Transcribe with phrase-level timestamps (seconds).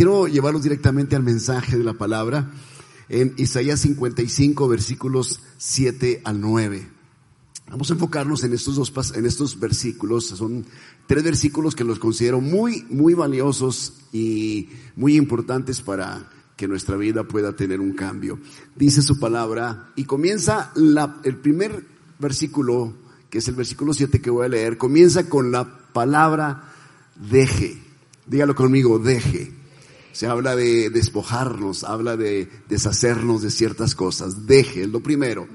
[0.00, 2.50] quiero llevarlos directamente al mensaje de la palabra
[3.10, 6.88] en Isaías 55, versículos 7 al 9.
[7.68, 10.24] Vamos a enfocarnos en estos dos, en estos versículos.
[10.24, 10.64] Son
[11.06, 17.24] tres versículos que los considero muy, muy valiosos y muy importantes para que nuestra vida
[17.24, 18.38] pueda tener un cambio.
[18.76, 20.72] Dice su palabra y comienza
[21.24, 21.84] el primer
[22.18, 22.94] versículo,
[23.28, 26.72] que es el versículo 7 que voy a leer, comienza con la palabra
[27.30, 27.76] deje.
[28.24, 29.59] Dígalo conmigo, deje.
[30.12, 34.46] Se habla de despojarnos, habla de deshacernos de ciertas cosas.
[34.46, 35.46] Deje, lo primero.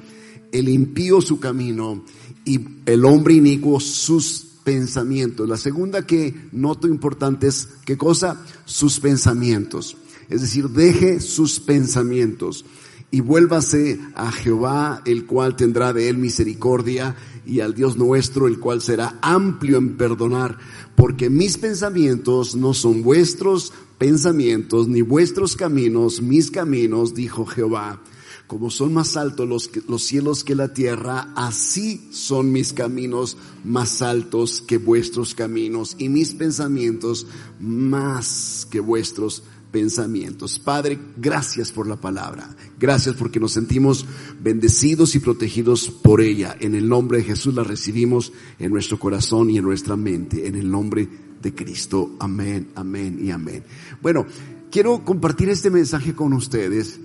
[0.52, 2.04] El impío su camino
[2.46, 5.48] y el hombre inicuo sus pensamientos.
[5.48, 8.42] La segunda que noto importante es, ¿qué cosa?
[8.66, 9.98] Sus pensamientos.
[10.30, 12.66] Es decir, deje sus pensamientos
[13.12, 17.16] y vuélvase a Jehová, el cual tendrá de él misericordia,
[17.46, 20.58] y al Dios nuestro, el cual será amplio en perdonar,
[20.96, 28.02] porque mis pensamientos no son vuestros pensamientos, ni vuestros caminos, mis caminos, dijo Jehová.
[28.48, 34.04] Como son más altos los, los cielos que la tierra, así son mis caminos más
[34.04, 37.26] altos que vuestros caminos, y mis pensamientos
[37.60, 39.42] más que vuestros
[39.76, 40.58] pensamientos.
[40.58, 42.56] Padre, gracias por la palabra.
[42.80, 44.06] Gracias porque nos sentimos
[44.42, 46.56] bendecidos y protegidos por ella.
[46.62, 50.48] En el nombre de Jesús la recibimos en nuestro corazón y en nuestra mente.
[50.48, 52.16] En el nombre de Cristo.
[52.20, 53.64] Amén, amén y amén.
[54.02, 54.26] Bueno,
[54.72, 57.00] quiero compartir este mensaje con ustedes.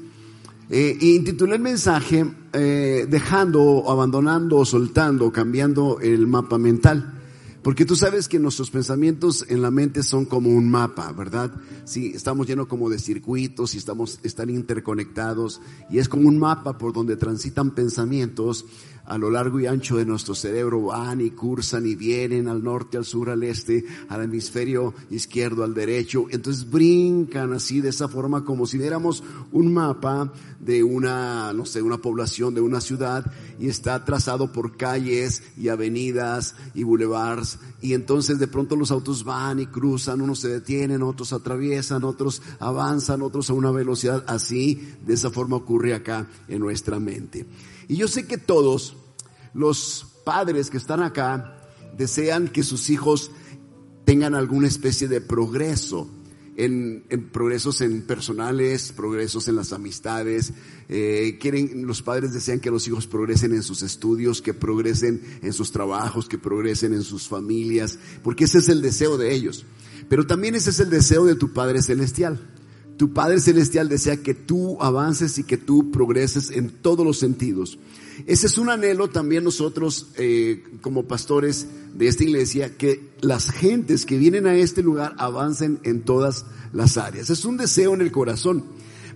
[0.71, 7.21] Eh, intitulé el mensaje eh, dejando, abandonando, soltando, cambiando el mapa mental.
[7.63, 11.53] Porque tú sabes que nuestros pensamientos en la mente son como un mapa, ¿verdad?
[11.85, 15.61] Sí, estamos llenos como de circuitos y estamos, están interconectados
[15.91, 18.65] y es como un mapa por donde transitan pensamientos
[19.11, 22.97] a lo largo y ancho de nuestro cerebro van y cursan y vienen al norte,
[22.97, 26.27] al sur, al este, al hemisferio izquierdo, al derecho.
[26.31, 31.83] Entonces brincan así de esa forma como si viéramos un mapa de una, no sé,
[31.83, 37.95] una población, de una ciudad y está trazado por calles y avenidas y boulevards y
[37.95, 43.23] entonces de pronto los autos van y cruzan, unos se detienen, otros atraviesan, otros avanzan,
[43.23, 47.45] otros a una velocidad así, de esa forma ocurre acá en nuestra mente.
[47.89, 48.95] Y yo sé que todos
[49.55, 51.57] los padres que están acá
[51.97, 53.31] desean que sus hijos
[54.05, 56.09] tengan alguna especie de progreso.
[56.57, 60.53] En, progresos en personales, progresos en las amistades.
[60.91, 65.55] Eh, quieren, los padres desean que los hijos progresen en sus estudios, que progresen en
[65.55, 69.65] sus trabajos, que progresen en sus familias, porque ese es el deseo de ellos.
[70.11, 72.39] Pero también ese es el deseo de tu Padre Celestial.
[73.01, 77.79] Tu Padre Celestial desea que tú avances y que tú progreses en todos los sentidos.
[78.27, 84.05] Ese es un anhelo también nosotros eh, como pastores de esta iglesia, que las gentes
[84.05, 86.45] que vienen a este lugar avancen en todas
[86.75, 87.31] las áreas.
[87.31, 88.65] Es un deseo en el corazón.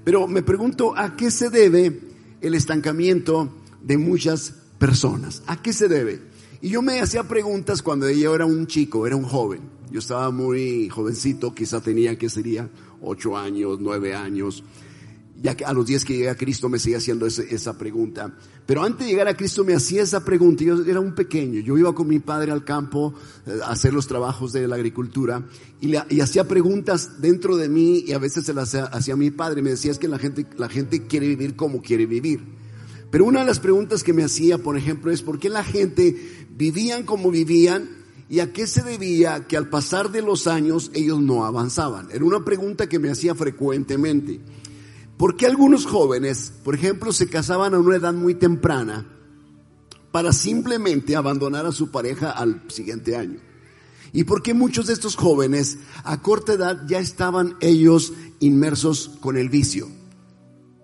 [0.03, 2.00] Pero me pregunto, ¿a qué se debe
[2.41, 3.53] el estancamiento
[3.83, 5.43] de muchas personas?
[5.47, 6.23] ¿A qué se debe?
[6.64, 9.60] Y yo me hacía preguntas cuando yo era un chico, era un joven.
[9.91, 12.70] Yo estaba muy jovencito, quizá tenía, que sería?
[13.02, 14.64] ocho años, nueve años.
[15.42, 18.34] Ya que a los días que llegué a Cristo me seguía haciendo esa pregunta.
[18.64, 20.64] Pero antes de llegar a Cristo me hacía esa pregunta.
[20.64, 21.60] Yo era un pequeño.
[21.60, 23.12] Yo iba con mi padre al campo
[23.46, 25.46] eh, a hacer los trabajos de la agricultura
[25.82, 29.31] y, y hacía preguntas dentro de mí y a veces se las hacía a mi
[29.31, 29.60] padre.
[29.60, 32.64] Me decía es que la gente, la gente quiere vivir como quiere vivir.
[33.14, 36.44] Pero una de las preguntas que me hacía, por ejemplo, es por qué la gente
[36.56, 41.20] vivían como vivían ¿Y a qué se debía que al pasar de los años ellos
[41.20, 42.09] no avanzaban?
[42.10, 44.41] Era una pregunta que me hacía frecuentemente.
[45.16, 49.06] ¿Por qué algunos jóvenes, por ejemplo, se casaban a una edad muy temprana
[50.10, 53.41] para simplemente abandonar a su pareja al siguiente año?
[54.12, 59.37] ¿Y por qué muchos de estos jóvenes a corta edad ya estaban ellos inmersos con
[59.37, 59.88] el vicio?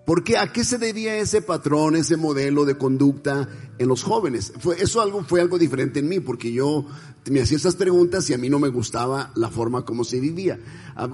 [0.05, 0.37] ¿Por qué?
[0.37, 3.47] ¿A qué se debía ese patrón, ese modelo de conducta
[3.77, 4.51] en los jóvenes?
[4.59, 6.87] Fue, eso algo, fue algo diferente en mí, porque yo
[7.29, 10.59] me hacía esas preguntas y a mí no me gustaba la forma como se vivía.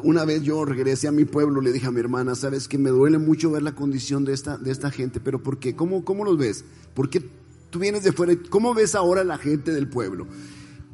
[0.04, 2.90] Una vez yo regresé a mi pueblo, le dije a mi hermana, sabes que me
[2.90, 5.76] duele mucho ver la condición de esta, de esta gente, pero ¿por qué?
[5.76, 6.64] ¿Cómo, cómo los ves?
[6.94, 7.30] ¿Por qué
[7.70, 8.34] tú vienes de fuera?
[8.50, 10.28] ¿Cómo ves ahora la gente del pueblo?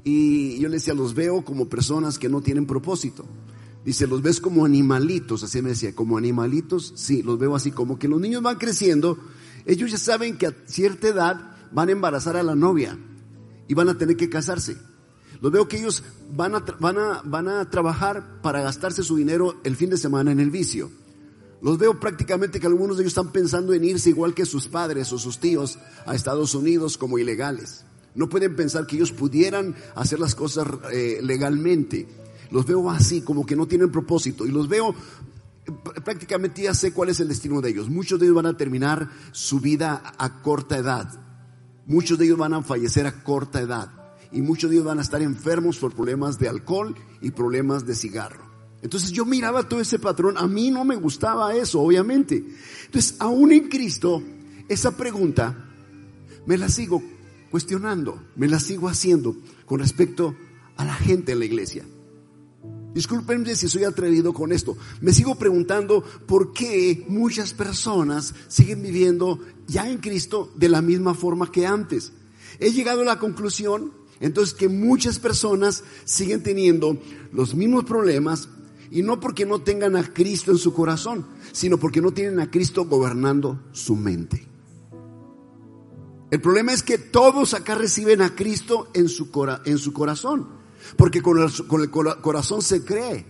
[0.03, 3.25] Y yo le decía, los veo como personas que no tienen propósito.
[3.85, 7.99] Dice, los ves como animalitos, así me decía, como animalitos, sí, los veo así, como
[7.99, 9.17] que los niños van creciendo,
[9.65, 12.97] ellos ya saben que a cierta edad van a embarazar a la novia
[13.67, 14.77] y van a tener que casarse.
[15.41, 16.03] Los veo que ellos
[16.33, 20.31] van a, van, a, van a trabajar para gastarse su dinero el fin de semana
[20.31, 20.89] en el vicio.
[21.61, 25.11] Los veo prácticamente que algunos de ellos están pensando en irse igual que sus padres
[25.11, 27.85] o sus tíos a Estados Unidos como ilegales.
[28.15, 32.07] No pueden pensar que ellos pudieran hacer las cosas eh, legalmente.
[32.53, 34.45] Los veo así, como que no tienen propósito.
[34.45, 34.93] Y los veo,
[36.05, 37.89] prácticamente ya sé cuál es el destino de ellos.
[37.89, 41.19] Muchos de ellos van a terminar su vida a corta edad.
[41.87, 43.89] Muchos de ellos van a fallecer a corta edad.
[44.31, 47.95] Y muchos de ellos van a estar enfermos por problemas de alcohol y problemas de
[47.95, 48.43] cigarro.
[48.83, 52.43] Entonces yo miraba todo ese patrón, a mí no me gustaba eso, obviamente.
[52.85, 54.21] Entonces, aún en Cristo,
[54.69, 55.71] esa pregunta
[56.45, 57.01] me la sigo
[57.49, 59.35] cuestionando, me la sigo haciendo
[59.65, 60.35] con respecto
[60.77, 61.83] a la gente en la iglesia.
[62.93, 64.77] Disculpenme si soy atrevido con esto.
[65.01, 71.15] Me sigo preguntando por qué muchas personas siguen viviendo ya en Cristo de la misma
[71.15, 72.11] forma que antes.
[72.59, 76.97] He llegado a la conclusión, entonces, que muchas personas siguen teniendo
[77.31, 78.47] los mismos problemas
[78.91, 82.51] y no porque no tengan a Cristo en su corazón, sino porque no tienen a
[82.51, 84.47] Cristo gobernando su mente.
[86.29, 89.29] El problema es que todos acá reciben a Cristo en su,
[89.65, 90.62] en su corazón.
[90.97, 93.25] Porque con el, corazón se cree,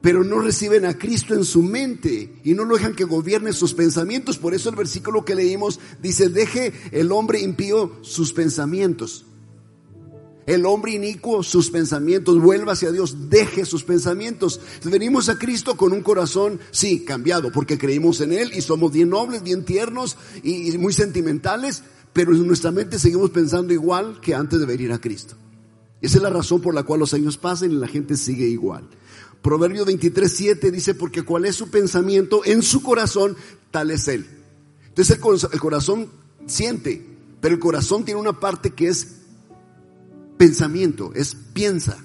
[0.00, 3.72] pero no reciben a Cristo en su mente y no lo dejan que gobierne sus
[3.72, 4.38] pensamientos.
[4.38, 9.26] Por eso el versículo que leímos dice, deje el hombre impío sus pensamientos.
[10.44, 14.60] El hombre inicuo sus pensamientos, vuelva hacia Dios, deje sus pensamientos.
[14.84, 19.10] Venimos a Cristo con un corazón, sí, cambiado, porque creímos en Él y somos bien
[19.10, 24.34] nobles, bien tiernos y, y muy sentimentales, pero en nuestra mente seguimos pensando igual que
[24.34, 25.36] antes de venir a Cristo.
[26.02, 28.88] Esa es la razón por la cual los años pasan y la gente sigue igual.
[29.40, 33.36] Proverbio 23, 7 dice, porque cuál es su pensamiento en su corazón,
[33.70, 34.26] tal es él.
[34.88, 35.18] Entonces
[35.52, 36.08] el corazón
[36.46, 37.06] siente,
[37.40, 39.16] pero el corazón tiene una parte que es
[40.36, 41.98] pensamiento, es piensa.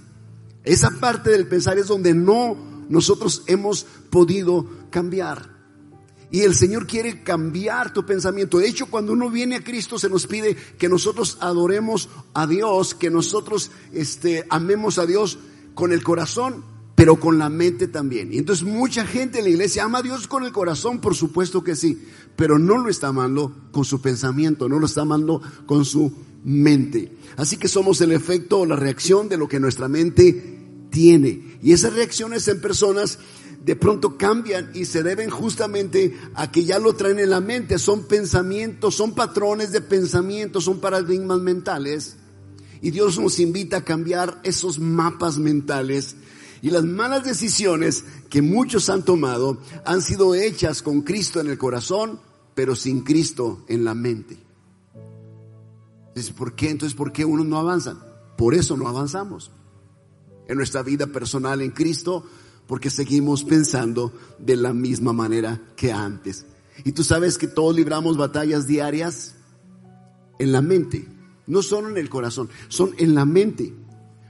[0.63, 2.55] Esa parte del pensar es donde no
[2.89, 5.56] nosotros hemos podido cambiar.
[6.29, 8.57] Y el Señor quiere cambiar tu pensamiento.
[8.57, 12.95] De hecho, cuando uno viene a Cristo se nos pide que nosotros adoremos a Dios,
[12.95, 15.39] que nosotros este, amemos a Dios
[15.73, 16.65] con el corazón,
[16.95, 18.33] pero con la mente también.
[18.33, 21.63] Y entonces mucha gente en la iglesia ama a Dios con el corazón, por supuesto
[21.63, 22.01] que sí,
[22.35, 26.11] pero no lo está amando con su pensamiento, no lo está amando con su
[26.43, 27.15] mente.
[27.37, 31.59] Así que somos el efecto o la reacción de lo que nuestra mente tiene.
[31.61, 33.19] Y esas reacciones en personas
[33.67, 37.77] de pronto cambian y se deben justamente a que ya lo traen en la mente.
[37.77, 42.15] Son pensamientos, son patrones de pensamiento, son paradigmas mentales.
[42.81, 46.15] Y Dios nos invita a cambiar esos mapas mentales.
[46.61, 51.57] Y las malas decisiones que muchos han tomado han sido hechas con Cristo en el
[51.57, 52.21] corazón,
[52.55, 54.37] pero sin Cristo en la mente.
[56.07, 56.69] Entonces, ¿por qué?
[56.69, 57.99] Entonces, ¿por qué unos no avanzan?
[58.37, 59.51] Por eso no avanzamos.
[60.47, 62.23] En nuestra vida personal en Cristo
[62.67, 66.45] porque seguimos pensando de la misma manera que antes.
[66.83, 69.35] Y tú sabes que todos libramos batallas diarias
[70.37, 71.07] en la mente,
[71.47, 73.73] no solo en el corazón, son en la mente.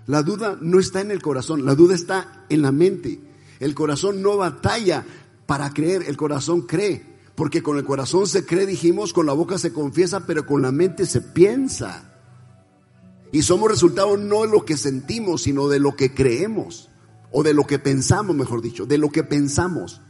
[0.06, 3.20] La duda no está en el corazón, la duda está en la mente.
[3.60, 5.04] El corazón no batalla
[5.48, 7.18] para creer, el corazón cree.
[7.36, 10.72] Porque con el corazón se cree, dijimos, con la boca se confiesa, pero con la
[10.72, 12.14] mente se piensa.
[13.32, 16.90] Y somos resultado no de lo que sentimos, sino de lo que creemos
[17.32, 20.02] o de lo que pensamos, mejor dicho, de lo que pensamos.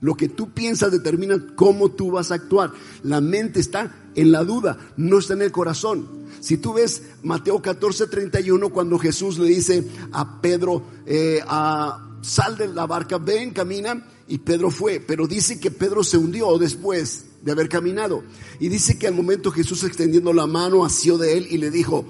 [0.00, 2.72] Lo que tú piensas determina cómo tú vas a actuar.
[3.04, 6.08] La mente está en la duda, no está en el corazón.
[6.40, 12.56] Si tú ves Mateo 14, 31, cuando Jesús le dice a Pedro, eh, a, sal
[12.56, 14.98] de la barca, ven, camina, y Pedro fue.
[14.98, 18.24] Pero dice que Pedro se hundió después de haber caminado.
[18.58, 22.04] Y dice que al momento Jesús extendiendo la mano asió de él y le dijo,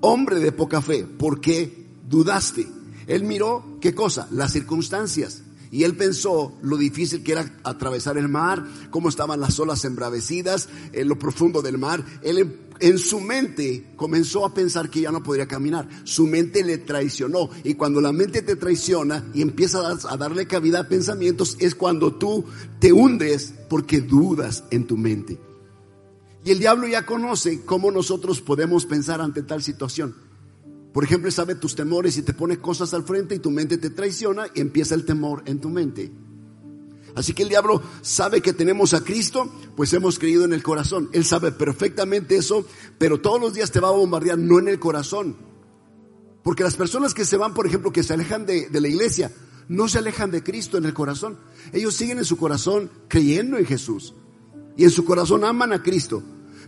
[0.00, 2.66] hombre de poca fe, ¿por qué dudaste?
[3.06, 4.28] Él miró, ¿qué cosa?
[4.30, 5.42] Las circunstancias.
[5.70, 10.68] Y él pensó lo difícil que era atravesar el mar, cómo estaban las olas embravecidas,
[10.92, 12.04] en lo profundo del mar.
[12.22, 15.88] Él en, su mente comenzó a pensar que ya no podría caminar.
[16.04, 17.50] Su mente le traicionó.
[17.64, 22.14] Y cuando la mente te traiciona y empieza a darle cabida a pensamientos, es cuando
[22.14, 22.44] tú
[22.78, 25.38] te hundes porque dudas en tu mente.
[26.44, 30.25] Y el diablo ya conoce cómo nosotros podemos pensar ante tal situación.
[30.96, 33.90] Por ejemplo, sabe tus temores y te pone cosas al frente y tu mente te
[33.90, 36.10] traiciona y empieza el temor en tu mente.
[37.14, 41.10] Así que el diablo sabe que tenemos a Cristo, pues hemos creído en el corazón.
[41.12, 42.64] Él sabe perfectamente eso,
[42.96, 45.36] pero todos los días te va a bombardear, no en el corazón.
[46.42, 49.30] Porque las personas que se van, por ejemplo, que se alejan de, de la iglesia,
[49.68, 51.38] no se alejan de Cristo en el corazón.
[51.74, 54.14] Ellos siguen en su corazón creyendo en Jesús.
[54.78, 56.22] Y en su corazón aman a Cristo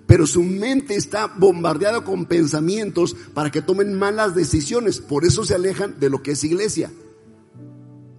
[0.09, 4.99] pero su mente está bombardeada con pensamientos para que tomen malas decisiones.
[4.99, 6.91] Por eso se alejan de lo que es iglesia.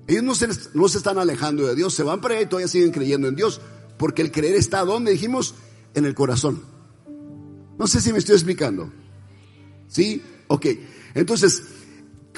[0.08, 2.70] Ellos no se, no se están alejando de Dios, se van para allá y todavía
[2.70, 3.60] siguen creyendo en Dios,
[3.98, 5.56] porque el creer está donde dijimos,
[5.94, 6.64] en el corazón.
[7.78, 8.90] No sé si me estoy explicando.
[9.90, 10.22] ¿Sí?
[10.48, 10.68] Ok.
[11.16, 11.64] Entonces,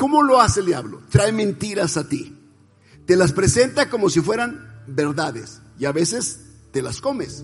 [0.01, 1.01] ¿Cómo lo hace el diablo?
[1.09, 2.35] Trae mentiras a ti.
[3.05, 6.39] Te las presenta como si fueran verdades y a veces
[6.71, 7.43] te las comes.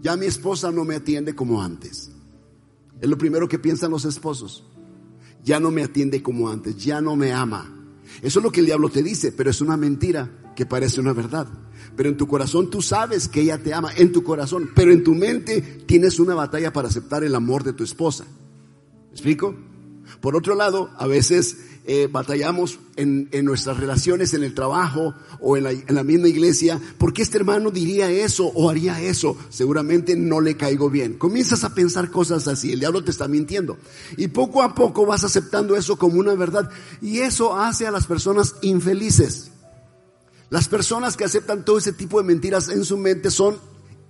[0.00, 2.10] Ya mi esposa no me atiende como antes.
[3.00, 4.64] Es lo primero que piensan los esposos.
[5.44, 7.74] Ya no me atiende como antes, ya no me ama.
[8.22, 11.12] Eso es lo que el diablo te dice, pero es una mentira que parece una
[11.12, 11.46] verdad.
[11.96, 15.04] Pero en tu corazón tú sabes que ella te ama, en tu corazón, pero en
[15.04, 18.24] tu mente tienes una batalla para aceptar el amor de tu esposa.
[18.24, 19.54] ¿Me explico?
[20.20, 21.58] Por otro lado, a veces
[21.90, 26.78] eh, batallamos en, nuestras relaciones, en el trabajo o en la, en la misma iglesia,
[26.98, 29.38] ¿por qué este hermano diría eso o haría eso?
[29.48, 31.14] Seguramente no le caigo bien.
[31.16, 33.78] Comienzas a pensar cosas así, el diablo te está mintiendo.
[34.18, 36.68] Y poco a poco vas aceptando eso como una verdad.
[37.00, 39.50] Y eso hace a las personas infelices.
[40.50, 43.56] Las personas que aceptan todo ese tipo de mentiras en su mente son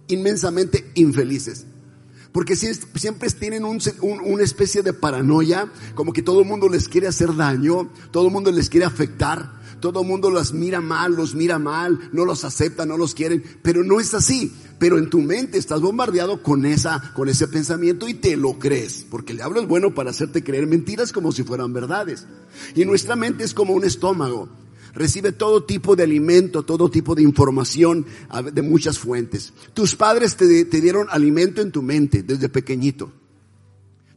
[0.08, 1.64] inmensamente infelices.
[2.32, 7.34] Porque siempre tienen una especie de paranoia, como que todo el mundo les quiere hacer
[7.34, 11.58] daño, todo el mundo les quiere afectar, todo el mundo los mira mal, los mira
[11.58, 14.52] mal, no los acepta, no los quieren, pero no es así.
[14.78, 19.04] Pero en tu mente estás bombardeado con esa, con ese pensamiento y te lo crees,
[19.10, 22.26] porque el diablo es bueno para hacerte creer mentiras como si fueran verdades.
[22.74, 24.48] Y nuestra mente es como un estómago
[24.98, 28.04] recibe todo tipo de alimento, todo tipo de información
[28.52, 29.52] de muchas fuentes.
[29.72, 33.12] Tus padres te, dieron alimento en tu mente desde pequeñito.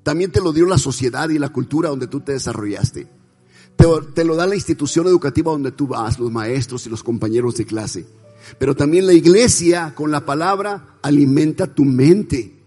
[0.03, 3.07] También te lo dio la sociedad y la cultura donde tú te desarrollaste.
[3.75, 7.55] Te, te, lo da la institución educativa donde tú vas, los maestros y los compañeros
[7.55, 8.07] de clase.
[8.57, 12.59] Pero también la iglesia con la palabra alimenta tu mente.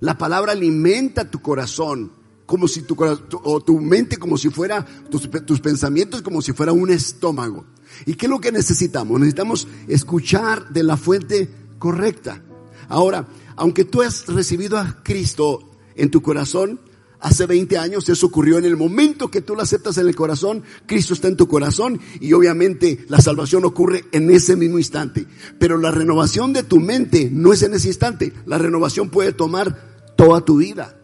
[0.00, 2.12] La palabra alimenta tu corazón
[2.48, 2.96] como si tu,
[3.44, 7.66] o tu mente como si fuera, tus, tus pensamientos como si fuera un estómago.
[8.06, 9.20] ¿Y qué es lo que necesitamos?
[9.20, 12.42] Necesitamos escuchar de la fuente correcta.
[12.88, 15.60] Ahora, aunque tú has recibido a Cristo
[15.94, 16.80] en tu corazón,
[17.20, 20.62] hace 20 años, eso ocurrió en el momento que tú lo aceptas en el corazón,
[20.86, 25.26] Cristo está en tu corazón y obviamente la salvación ocurre en ese mismo instante.
[25.58, 30.14] Pero la renovación de tu mente no es en ese instante, la renovación puede tomar
[30.16, 30.97] toda tu vida.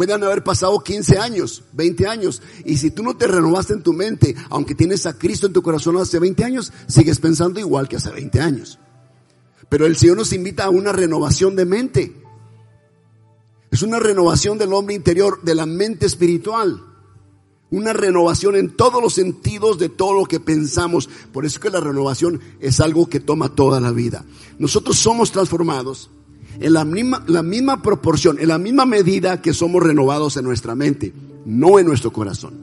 [0.00, 2.40] Pueden haber pasado 15 años, 20 años.
[2.64, 5.60] Y si tú no te renovaste en tu mente, aunque tienes a Cristo en tu
[5.60, 8.78] corazón hace 20 años, sigues pensando igual que hace 20 años.
[9.68, 12.16] Pero el Señor nos invita a una renovación de mente.
[13.70, 16.82] Es una renovación del hombre interior, de la mente espiritual.
[17.70, 21.10] Una renovación en todos los sentidos de todo lo que pensamos.
[21.30, 24.24] Por eso que la renovación es algo que toma toda la vida.
[24.58, 26.08] Nosotros somos transformados
[26.58, 31.12] en la misma, proporción, en la misma medida que somos renovados en nuestra mente,
[31.44, 32.54] no en nuestro corazón.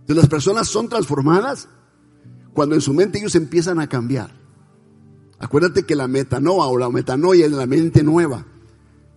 [0.00, 1.68] Entonces las personas son transformadas
[2.52, 4.38] cuando en su mente ellos empiezan a cambiar.
[5.38, 8.46] Acuérdate que la metanoia o la metanoia es la mente nueva.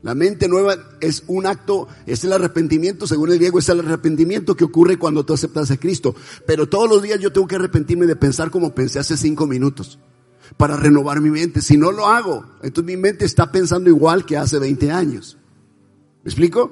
[0.04, 4.56] La mente nueva es un acto, es el arrepentimiento, según el griego, es el arrepentimiento
[4.56, 6.14] que ocurre cuando tú aceptas a Cristo.
[6.46, 10.00] Pero todos los días yo tengo que arrepentirme de pensar como pensé hace cinco minutos
[10.58, 11.62] para renovar mi mente.
[11.62, 15.38] Si no lo hago, entonces mi mente está pensando igual que hace 20 años.
[16.24, 16.72] ¿Me explico?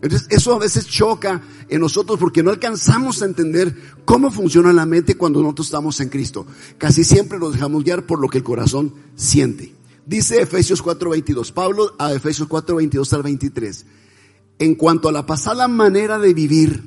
[0.00, 4.86] Entonces eso a veces choca en nosotros porque no alcanzamos a entender cómo funciona la
[4.86, 6.46] mente cuando nosotros estamos en Cristo.
[6.78, 9.74] Casi siempre nos dejamos guiar por lo que el corazón siente.
[10.06, 13.86] Dice Efesios 4:22, Pablo a Efesios 4:22 al 23.
[14.60, 16.84] En cuanto a la pasada manera de vivir,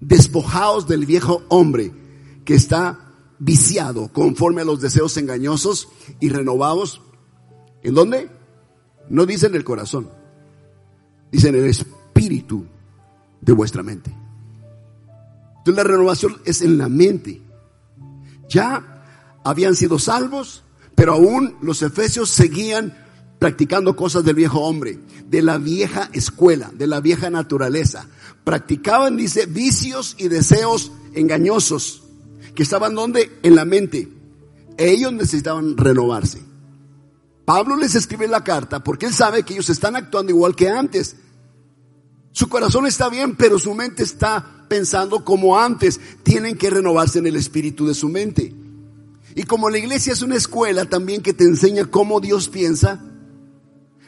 [0.00, 1.92] despojaos del viejo hombre
[2.44, 3.09] que está
[3.40, 5.88] viciado conforme a los deseos engañosos
[6.20, 7.00] y renovados.
[7.82, 8.30] ¿En dónde?
[9.08, 10.08] No dice en el corazón,
[11.32, 12.66] dice en el espíritu
[13.40, 14.14] de vuestra mente.
[15.58, 17.42] Entonces la renovación es en la mente.
[18.48, 19.02] Ya
[19.42, 20.62] habían sido salvos,
[20.94, 22.94] pero aún los efesios seguían
[23.38, 28.06] practicando cosas del viejo hombre, de la vieja escuela, de la vieja naturaleza.
[28.44, 32.02] Practicaban, dice, vicios y deseos engañosos
[32.54, 33.38] que estaban donde?
[33.42, 34.08] En la mente.
[34.76, 36.42] Ellos necesitaban renovarse.
[37.44, 41.16] Pablo les escribe la carta porque él sabe que ellos están actuando igual que antes.
[42.32, 46.00] Su corazón está bien, pero su mente está pensando como antes.
[46.22, 48.54] Tienen que renovarse en el espíritu de su mente.
[49.34, 53.00] Y como la iglesia es una escuela también que te enseña cómo Dios piensa,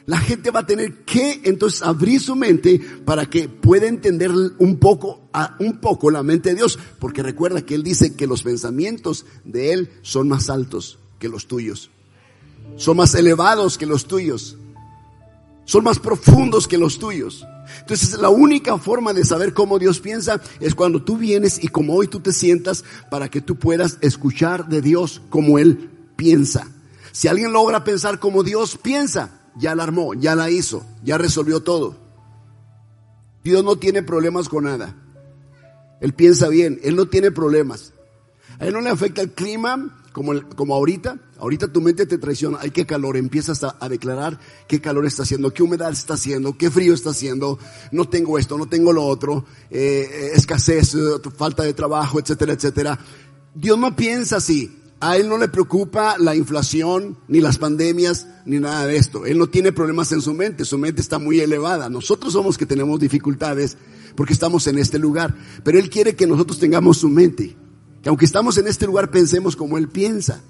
[0.05, 4.77] la gente va a tener que entonces abrir su mente para que pueda entender un
[4.77, 5.29] poco,
[5.59, 6.77] un poco la mente de Dios.
[6.99, 11.47] Porque recuerda que Él dice que los pensamientos de Él son más altos que los
[11.47, 11.89] tuyos.
[12.75, 14.57] Son más elevados que los tuyos.
[15.65, 17.45] Son más profundos que los tuyos.
[17.79, 21.95] Entonces la única forma de saber cómo Dios piensa es cuando tú vienes y como
[21.95, 26.67] hoy tú te sientas para que tú puedas escuchar de Dios como Él piensa.
[27.13, 31.61] Si alguien logra pensar como Dios piensa, ya la armó, ya la hizo, ya resolvió
[31.61, 31.95] todo.
[33.43, 34.95] Dios no tiene problemas con nada.
[35.99, 37.93] Él piensa bien, él no tiene problemas.
[38.59, 41.17] A él no le afecta el clima como, como ahorita.
[41.37, 42.59] Ahorita tu mente te traiciona.
[42.61, 43.17] Hay que calor.
[43.17, 47.59] Empiezas a, declarar qué calor está haciendo, qué humedad está haciendo, qué frío está haciendo.
[47.91, 49.45] No tengo esto, no tengo lo otro.
[49.69, 50.95] Eh, escasez,
[51.35, 52.99] falta de trabajo, etcétera, etcétera.
[53.53, 54.82] Dios no piensa así.
[55.03, 59.25] A él no le preocupa la inflación, ni las pandemias, ni nada de esto.
[59.25, 60.63] Él no tiene problemas en su mente.
[60.63, 61.89] Su mente está muy elevada.
[61.89, 63.75] Nosotros somos que tenemos dificultades
[64.15, 65.35] porque estamos en este lugar.
[65.65, 67.53] Pero Él quiere que nosotros tengamos su mente,
[68.01, 70.41] que aunque estamos en este lugar pensemos como Él piensa.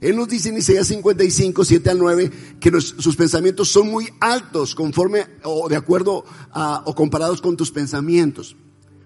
[0.00, 2.30] Él nos dice en Isaías 55, 7 al 9,
[2.60, 7.72] que sus pensamientos son muy altos conforme o de acuerdo a, o comparados con tus
[7.72, 8.54] pensamientos.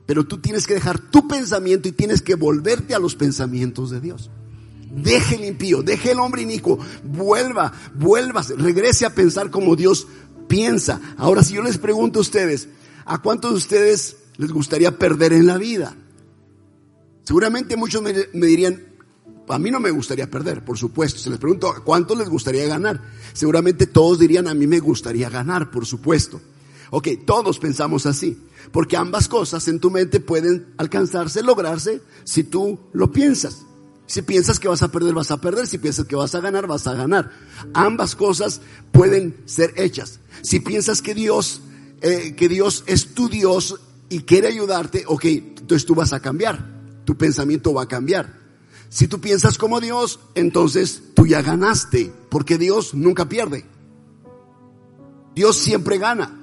[0.05, 4.03] Pero tú tienes que dejar tu pensamiento y tienes que volverte a los pensamientos de
[4.03, 4.31] Dios.
[4.95, 10.07] Deje el impío, deje el hombre inicuo, vuelva, vuelva, regrese a pensar como Dios
[10.49, 11.01] piensa.
[11.17, 12.69] Ahora, si yo les pregunto a ustedes,
[13.07, 15.95] ¿A cuántos de ustedes les gustaría perder en la vida?
[17.23, 18.83] Seguramente muchos me, dirían,
[19.49, 21.21] a mí no me gustaría perder, por supuesto.
[21.21, 23.03] Si les pregunto, ¿a cuántos les gustaría ganar?
[23.33, 26.41] Seguramente todos dirían, a mí me gustaría ganar, por supuesto.
[26.91, 28.39] Ok, todos pensamos así,
[28.73, 33.65] porque ambas cosas en tu mente pueden alcanzarse, lograrse, si tú lo piensas.
[34.07, 35.67] Si piensas que vas a perder, vas a perder.
[35.67, 37.31] Si piensas que vas a ganar, vas a ganar.
[37.73, 38.61] Ambas cosas
[38.93, 40.21] pueden ser hechas.
[40.43, 41.63] Si piensas que Dios
[42.07, 43.81] eh, que Dios es tu Dios
[44.11, 48.41] y quiere ayudarte, ok, entonces tú vas a cambiar, tu pensamiento va a cambiar.
[48.91, 53.65] Si tú piensas como Dios, entonces tú ya ganaste, porque Dios nunca pierde.
[55.35, 56.39] Dios siempre gana.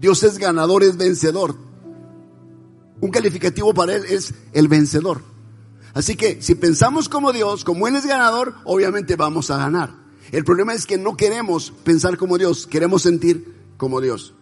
[0.00, 1.54] Dios es ganador, es vencedor.
[3.00, 5.22] Un calificativo para Él es el vencedor.
[5.96, 9.94] Así que si pensamos como Dios, como Él es ganador, obviamente vamos a ganar.
[10.30, 14.34] El problema es que no queremos pensar como Dios, queremos sentir como Dios.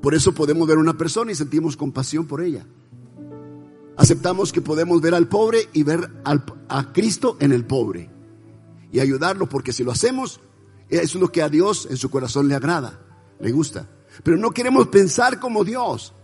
[0.00, 2.66] Por eso podemos ver a una persona y sentimos compasión por ella.
[3.98, 8.08] Aceptamos que podemos ver al pobre y ver a Cristo en el pobre.
[8.92, 10.40] Y ayudarlo, porque si lo hacemos,
[10.88, 12.98] es lo que a Dios en su corazón le agrada,
[13.40, 13.90] le gusta.
[14.24, 16.14] Pero no queremos pensar como Dios.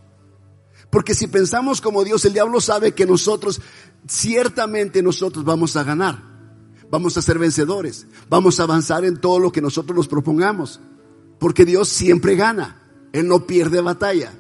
[0.91, 3.61] Porque si pensamos como Dios, el diablo sabe que nosotros,
[4.09, 6.23] ciertamente nosotros vamos a ganar.
[6.91, 8.07] Vamos a ser vencedores.
[8.29, 10.81] Vamos a avanzar en todo lo que nosotros nos propongamos.
[11.39, 12.83] Porque Dios siempre gana.
[13.13, 14.33] Él no pierde batalla.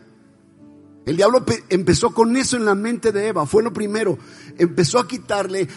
[1.07, 4.19] El diablo empezó con eso en la mente de Eva, fue lo primero.
[4.59, 5.69] Empezó a quitarle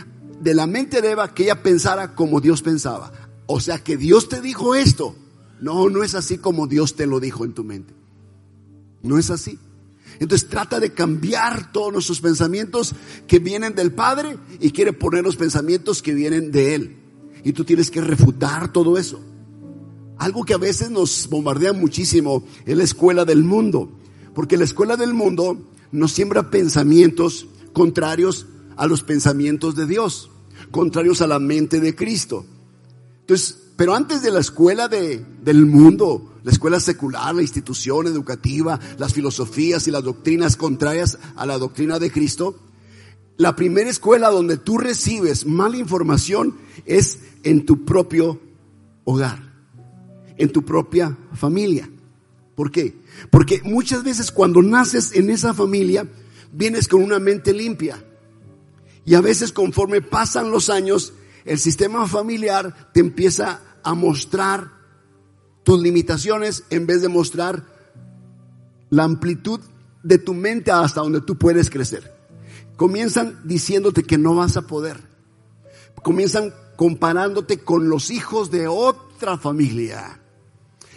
[0.41, 3.11] de la mente de Eva que ella pensara como Dios pensaba.
[3.45, 5.15] O sea que Dios te dijo esto.
[5.61, 7.93] No, no es así como Dios te lo dijo en tu mente.
[9.03, 9.59] No es así.
[10.19, 12.93] Entonces trata de cambiar todos nuestros pensamientos
[13.27, 16.97] que vienen del Padre y quiere poner los pensamientos que vienen de Él.
[17.43, 19.21] Y tú tienes que refutar todo eso.
[20.17, 23.89] Algo que a veces nos bombardea muchísimo es la escuela del mundo,
[24.35, 30.29] porque la escuela del mundo nos siembra pensamientos contrarios a los pensamientos de Dios,
[30.71, 32.45] contrarios a la mente de Cristo.
[33.21, 38.79] Entonces, pero antes de la escuela de, del mundo, la escuela secular, la institución educativa,
[38.97, 42.59] las filosofías y las doctrinas contrarias a la doctrina de Cristo,
[43.37, 48.39] la primera escuela donde tú recibes mala información es en tu propio
[49.05, 49.49] hogar
[50.39, 51.87] en tu propia familia.
[52.55, 52.95] ¿Por qué?
[53.29, 56.07] Porque muchas veces cuando naces en esa familia,
[56.51, 58.03] vienes con una mente limpia.
[59.05, 61.13] Y a veces conforme pasan los años,
[61.45, 64.78] el sistema familiar te empieza a mostrar
[65.69, 67.63] tus limitaciones en vez de mostrar
[68.89, 69.59] la amplitud
[70.01, 72.11] de tu mente hasta donde tú puedes crecer.
[72.75, 74.99] Comienzan diciéndote que no vas a poder.
[76.01, 80.19] Comienzan comparándote con los hijos de otra familia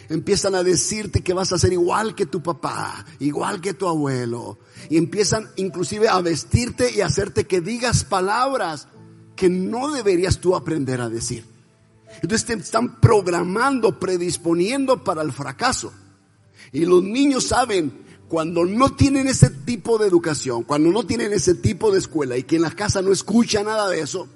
[0.08, 4.58] empiezan a decirte que vas a ser igual que tu papá, igual que tu abuelo.
[4.88, 8.88] Y empiezan inclusive a vestirte y hacerte que digas palabras
[9.36, 11.51] que no deberías tú aprender a decir.
[12.20, 15.92] Entonces te están programando, predisponiendo para el fracaso.
[16.72, 17.92] Y los niños saben
[18.28, 22.44] cuando no tienen ese tipo de educación, cuando no tienen ese tipo de escuela y
[22.44, 24.28] que en la casa no escucha nada de eso,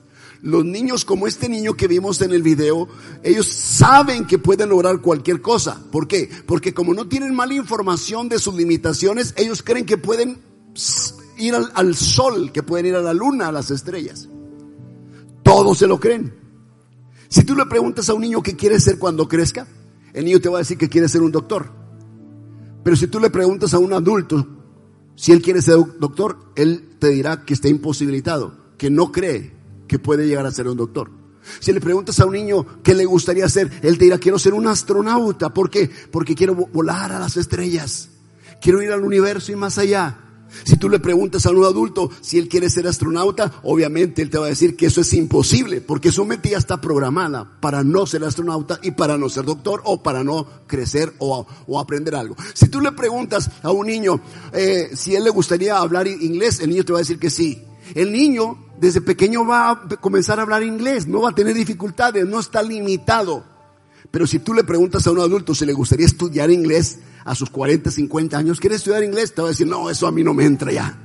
[0.42, 2.88] los niños como este niño que vimos en el video,
[3.22, 5.80] ellos saben que pueden lograr cualquier cosa.
[5.90, 6.30] ¿Por qué?
[6.46, 10.38] Porque como no tienen mala información de sus limitaciones, ellos creen que pueden
[11.38, 14.28] ir al, sol, que pueden ir a la luna, a las estrellas.
[15.42, 16.45] Todos se lo creen.
[17.28, 19.66] Si tú le preguntas a un niño qué quiere ser cuando crezca,
[20.12, 21.70] el niño te va a decir que quiere ser un doctor.
[22.82, 24.56] Pero si tú le preguntas a un adulto
[25.16, 29.54] si él quiere ser doctor, él te dirá que está imposibilitado, que no cree
[29.88, 31.10] que puede llegar a ser un doctor.
[31.58, 34.52] Si le preguntas a un niño qué le gustaría ser, él te dirá, quiero ser
[34.52, 35.54] un astronauta.
[35.54, 35.90] ¿Por qué?
[36.10, 38.10] Porque quiero volar a las estrellas.
[38.60, 40.18] Quiero ir al universo y más allá.
[40.64, 44.38] Si tú le preguntas a un adulto si él quiere ser astronauta, obviamente él te
[44.38, 48.06] va a decir que eso es imposible, porque su mente ya está programada para no
[48.06, 51.46] ser astronauta y para no ser doctor o para no crecer o,
[51.78, 52.36] aprender algo.
[52.54, 54.20] Si tú le preguntas a un niño
[54.52, 57.62] eh, si él le gustaría hablar inglés, el niño te va a decir que sí.
[57.94, 62.26] El niño desde pequeño va a comenzar a hablar inglés, no va a tener dificultades,
[62.26, 63.44] no está limitado.
[64.10, 67.50] Pero si tú le preguntas a un adulto si le gustaría estudiar inglés, a sus
[67.50, 70.32] 40, 50 años, quiere estudiar inglés, te va a decir, no, eso a mí no
[70.32, 70.96] me entra ya.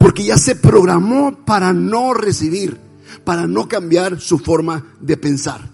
[0.00, 2.80] Porque ya se programó para no recibir,
[3.22, 5.68] para no cambiar su forma de pensar.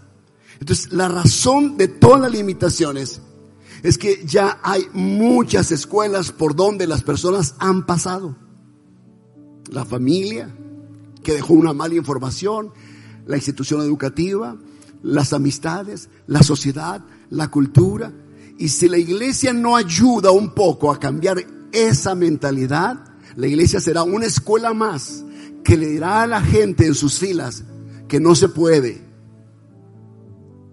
[0.58, 3.22] Entonces, la razón de todas las limitaciones
[3.84, 8.36] es que ya hay muchas escuelas por donde las personas han pasado.
[9.70, 10.52] La familia,
[11.22, 12.72] que dejó una mala información,
[13.24, 14.56] la institución educativa,
[15.04, 18.12] las amistades, la sociedad, la cultura,
[18.58, 22.98] y si la iglesia no ayuda un poco a cambiar esa mentalidad,
[23.36, 25.24] la iglesia será una escuela más
[25.62, 27.62] que le dirá a la gente en sus filas
[28.08, 29.00] que no se puede,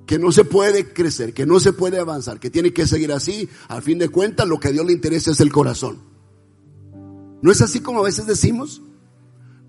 [0.08, 3.48] que no se puede crecer, que no se puede avanzar, que tiene que seguir así.
[3.68, 6.00] Al fin de cuentas, lo que a Dios le interesa es el corazón.
[7.44, 8.82] ¿No es así como a veces decimos?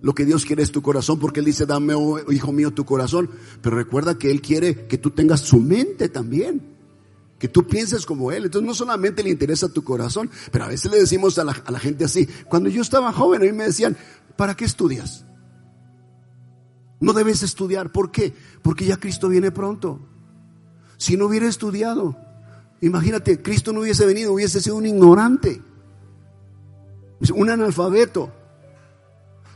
[0.00, 2.86] Lo que Dios quiere es tu corazón, porque Él dice, dame, oh, hijo mío, tu
[2.86, 3.28] corazón.
[3.60, 6.75] Pero recuerda que Él quiere que tú tengas su mente también
[7.38, 8.44] que tú pienses como Él.
[8.44, 12.04] Entonces no solamente le interesa tu corazón, pero a veces le decimos a la, gente
[12.04, 13.96] así, cuando yo estaba joven a mí me decían,
[14.36, 15.24] ¿para qué estudias?
[17.00, 17.92] No debes estudiar.
[17.92, 18.34] ¿Por qué?
[18.62, 20.00] Porque ya Cristo viene pronto.
[20.96, 22.16] Si no hubiera estudiado,
[22.80, 25.62] imagínate, Cristo no hubiese venido, hubiese sido un ignorante,
[27.34, 28.32] un analfabeto.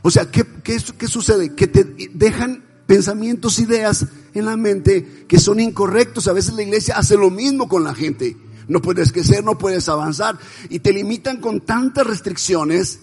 [0.03, 1.55] O sea, ¿qué, qué, qué sucede?
[1.55, 6.27] Que te dejan pensamientos, ideas en la mente que son incorrectos.
[6.27, 8.37] A veces la iglesia hace lo mismo con la gente.
[8.67, 10.37] No puedes crecer, no puedes avanzar.
[10.69, 12.99] Y te limitan con tantas restricciones,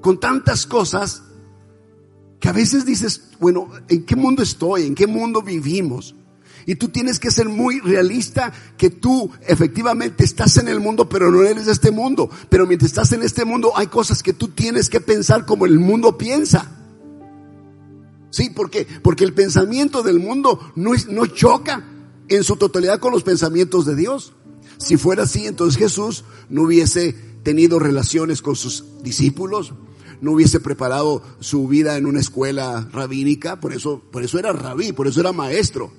[0.00, 1.22] con tantas cosas,
[2.40, 4.86] que a veces dices, bueno, ¿en qué mundo estoy?
[4.86, 6.14] ¿En qué mundo vivimos?
[6.66, 11.30] Y tú tienes que ser muy realista que tú efectivamente estás en el mundo, pero
[11.32, 12.28] no eres de este mundo.
[12.50, 15.78] Pero mientras estás en este mundo hay cosas que tú tienes que pensar como el
[15.78, 16.70] mundo piensa.
[18.30, 18.86] Sí, ¿por qué?
[19.02, 21.84] Porque el pensamiento del mundo no, no choca
[22.28, 24.32] en su totalidad con los pensamientos de Dios.
[24.78, 29.72] Si fuera así, entonces Jesús no hubiese tenido relaciones con sus discípulos,
[30.20, 34.92] no hubiese preparado su vida en una escuela rabínica, por eso, por eso era rabí,
[34.92, 35.92] por eso era maestro.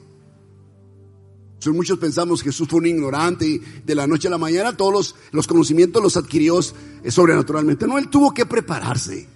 [1.66, 4.94] Muchos pensamos que Jesús fue un ignorante y de la noche a la mañana todos
[4.94, 7.86] los, los conocimientos los adquirió sobrenaturalmente.
[7.86, 9.28] No, él tuvo que prepararse.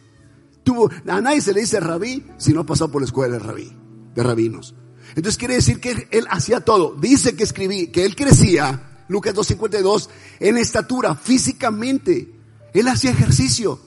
[0.63, 3.39] Tuvo, a nadie se le dice rabí si no ha pasado por la escuela de
[3.39, 3.71] rabí,
[4.15, 4.75] de rabinos.
[5.09, 6.95] Entonces quiere decir que él hacía todo.
[6.95, 12.33] Dice que escribí, que él crecía, Lucas 2.52, en estatura, físicamente.
[12.73, 13.79] Él hacía ejercicio.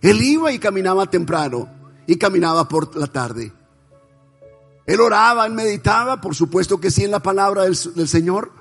[0.00, 1.68] Él iba y caminaba temprano
[2.06, 3.52] y caminaba por la tarde.
[4.86, 8.52] Él oraba, él meditaba, por supuesto que sí en la palabra del, del Señor.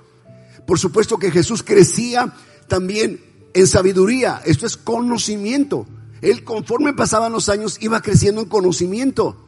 [0.67, 2.33] Por supuesto que Jesús crecía
[2.67, 4.41] también en sabiduría.
[4.45, 5.87] Esto es conocimiento.
[6.21, 9.47] Él conforme pasaban los años iba creciendo en conocimiento,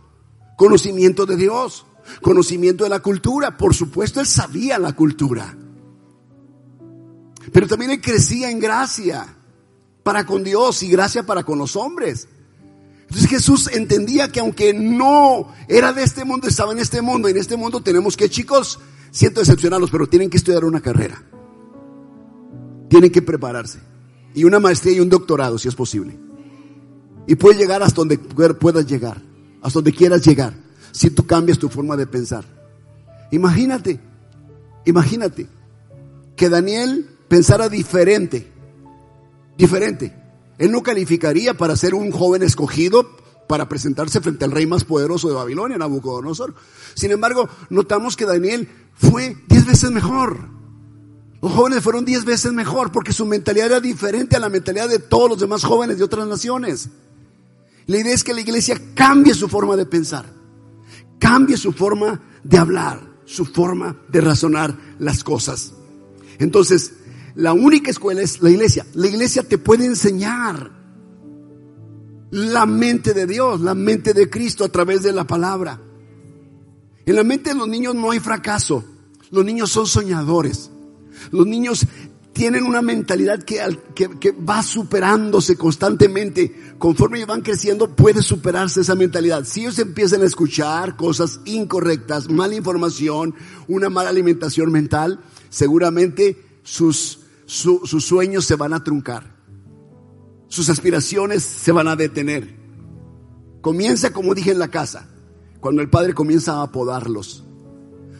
[0.57, 1.85] conocimiento de Dios,
[2.21, 3.57] conocimiento de la cultura.
[3.57, 5.55] Por supuesto, él sabía la cultura.
[7.51, 9.35] Pero también él crecía en gracia
[10.01, 12.27] para con Dios y gracia para con los hombres.
[13.01, 17.27] Entonces Jesús entendía que aunque no era de este mundo, estaba en este mundo.
[17.27, 18.79] Y en este mundo tenemos que, chicos,
[19.11, 21.23] siento decepcionarlos, pero tienen que estudiar una carrera.
[22.89, 23.79] Tienen que prepararse.
[24.33, 26.17] Y una maestría y un doctorado, si es posible.
[27.27, 29.21] Y puedes llegar hasta donde puedas llegar,
[29.61, 30.53] hasta donde quieras llegar,
[30.91, 32.43] si tú cambias tu forma de pensar.
[33.31, 33.99] Imagínate,
[34.85, 35.47] imagínate
[36.35, 38.51] que Daniel pensara diferente,
[39.57, 40.13] diferente.
[40.57, 43.09] Él no calificaría para ser un joven escogido
[43.47, 46.53] para presentarse frente al rey más poderoso de Babilonia, Nabucodonosor.
[46.93, 50.49] Sin embargo, notamos que Daniel fue diez veces mejor.
[51.41, 54.99] Los jóvenes fueron diez veces mejor porque su mentalidad era diferente a la mentalidad de
[54.99, 56.89] todos los demás jóvenes de otras naciones.
[57.85, 60.25] La idea es que la iglesia cambie su forma de pensar,
[61.19, 65.73] cambie su forma de hablar, su forma de razonar las cosas.
[66.39, 66.93] Entonces,
[67.35, 68.85] la única escuela es la iglesia.
[68.93, 70.71] La iglesia te puede enseñar
[72.31, 75.79] la mente de Dios, la mente de Cristo a través de la palabra.
[77.05, 78.83] En la mente de los niños no hay fracaso.
[79.31, 80.71] Los niños son soñadores.
[81.31, 81.85] Los niños
[82.33, 83.61] tienen una mentalidad que,
[84.31, 86.75] va superándose constantemente.
[86.79, 89.45] Conforme van creciendo, puede superarse esa mentalidad.
[89.45, 93.35] Si ellos empiezan a escuchar cosas incorrectas, mala información,
[93.67, 95.19] una mala alimentación mental,
[95.49, 99.31] seguramente sus, sus sueños se van a truncar.
[100.47, 102.59] sus aspiraciones se van a detener.
[103.61, 105.09] Comienza, como dije en la casa,
[105.59, 107.43] cuando el padre comienza a apodarlos,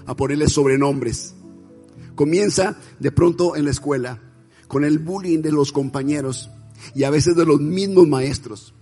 [0.06, 1.36] a ponerles sobrenombres.
[2.16, 4.20] Comienza de pronto en la escuela,
[4.68, 6.50] con el bullying de los compañeros
[6.94, 8.74] y a veces de los mismos maestros.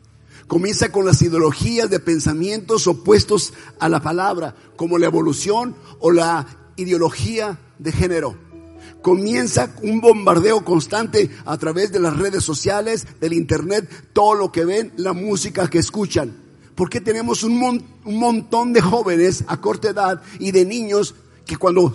[0.47, 6.45] Comienza con las ideologías de pensamientos opuestos a la palabra, como la evolución o la
[6.75, 8.35] ideología de género.
[9.01, 14.65] Comienza un bombardeo constante a través de las redes sociales, del internet, todo lo que
[14.65, 16.35] ven, la música que escuchan.
[16.75, 21.93] Porque tenemos un, un montón de jóvenes a corta edad y de niños que cuando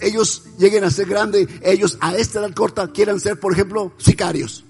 [0.00, 4.64] ellos lleguen a ser grandes, ellos a esta edad corta quieran ser, por ejemplo, sicarios.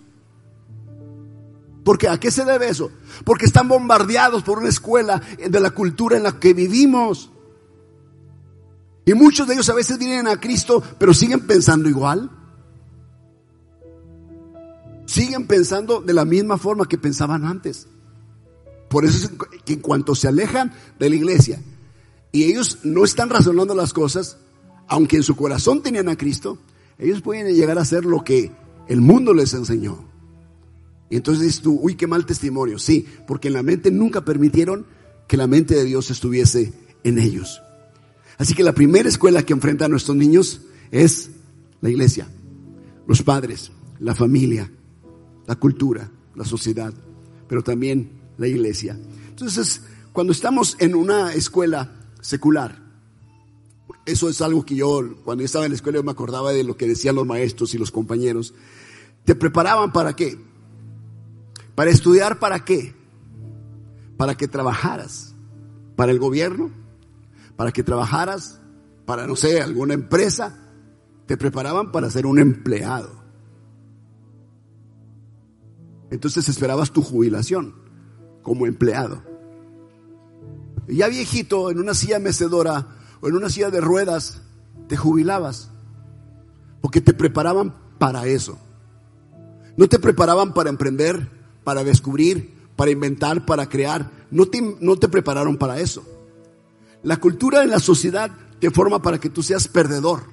[1.85, 2.91] Porque ¿a qué se debe eso?
[3.25, 7.31] Porque están bombardeados por una escuela de la cultura en la que vivimos.
[9.07, 12.31] Y muchos de ellos a veces vienen a Cristo, pero siguen pensando igual.
[15.07, 17.89] Siguen pensando de la misma forma que pensaban antes.
[18.89, 21.61] Por eso es que en cuanto se alejan de la iglesia
[22.33, 24.39] y ellos no están razonando las cosas,
[24.87, 26.59] aunque en su corazón tenían a Cristo,
[26.99, 28.53] ellos pueden llegar a hacer lo que
[28.89, 30.05] el mundo les enseñó.
[31.09, 32.79] Y entonces dices tú, uy, qué mal testimonio.
[32.79, 34.87] Sí, porque en la mente nunca permitieron
[35.27, 37.63] que la mente de Dios estuviese en ellos.
[38.39, 41.31] Así que la primera escuela que enfrenta a nuestros niños es
[41.81, 42.29] la iglesia,
[43.07, 44.71] los padres, la familia,
[45.47, 46.93] la cultura, la sociedad,
[47.49, 48.99] pero también la iglesia.
[49.29, 52.91] Entonces, cuando estamos en una escuela secular,
[54.07, 56.77] eso es algo que yo, cuando estaba en la escuela, yo me acordaba de lo
[56.77, 58.55] que decían los maestros y los compañeros.
[59.25, 60.39] ¿Te preparaban para qué?
[61.75, 62.95] ¿Para estudiar para qué?
[64.17, 65.35] Para que trabajaras
[65.97, 66.71] para el gobierno,
[67.57, 68.61] para que trabajaras
[69.05, 70.57] para, no sé, alguna empresa.
[71.27, 73.23] Te preparaban para ser un empleado.
[76.11, 77.75] Entonces esperabas tu jubilación
[78.43, 79.30] como empleado.
[80.91, 82.87] Ya viejito, en una silla mecedora
[83.21, 84.43] o en una silla de ruedas,
[84.89, 85.71] te jubilabas.
[86.81, 88.59] Porque te preparaban para eso.
[89.77, 91.31] No te preparaban para emprender,
[91.65, 94.11] para descubrir, para inventar, para crear.
[94.31, 96.05] No te, no te prepararon para eso.
[97.03, 100.25] La cultura en la sociedad te forma para que tú seas perdedor.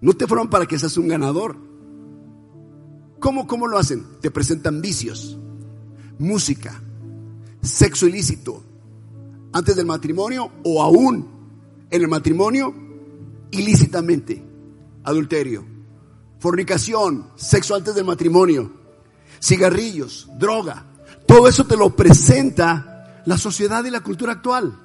[0.00, 1.56] No te forman para que seas un ganador.
[3.18, 4.06] ¿Cómo, cómo lo hacen?
[4.20, 5.38] Te presentan vicios,
[6.18, 6.80] música,
[7.62, 8.62] sexo ilícito,
[9.58, 11.28] antes del matrimonio o aún
[11.90, 12.74] en el matrimonio
[13.50, 14.42] ilícitamente,
[15.04, 15.64] adulterio,
[16.38, 18.70] fornicación, sexo antes del matrimonio,
[19.42, 20.84] cigarrillos, droga.
[21.26, 24.78] Todo eso te lo presenta la sociedad y la cultura actual.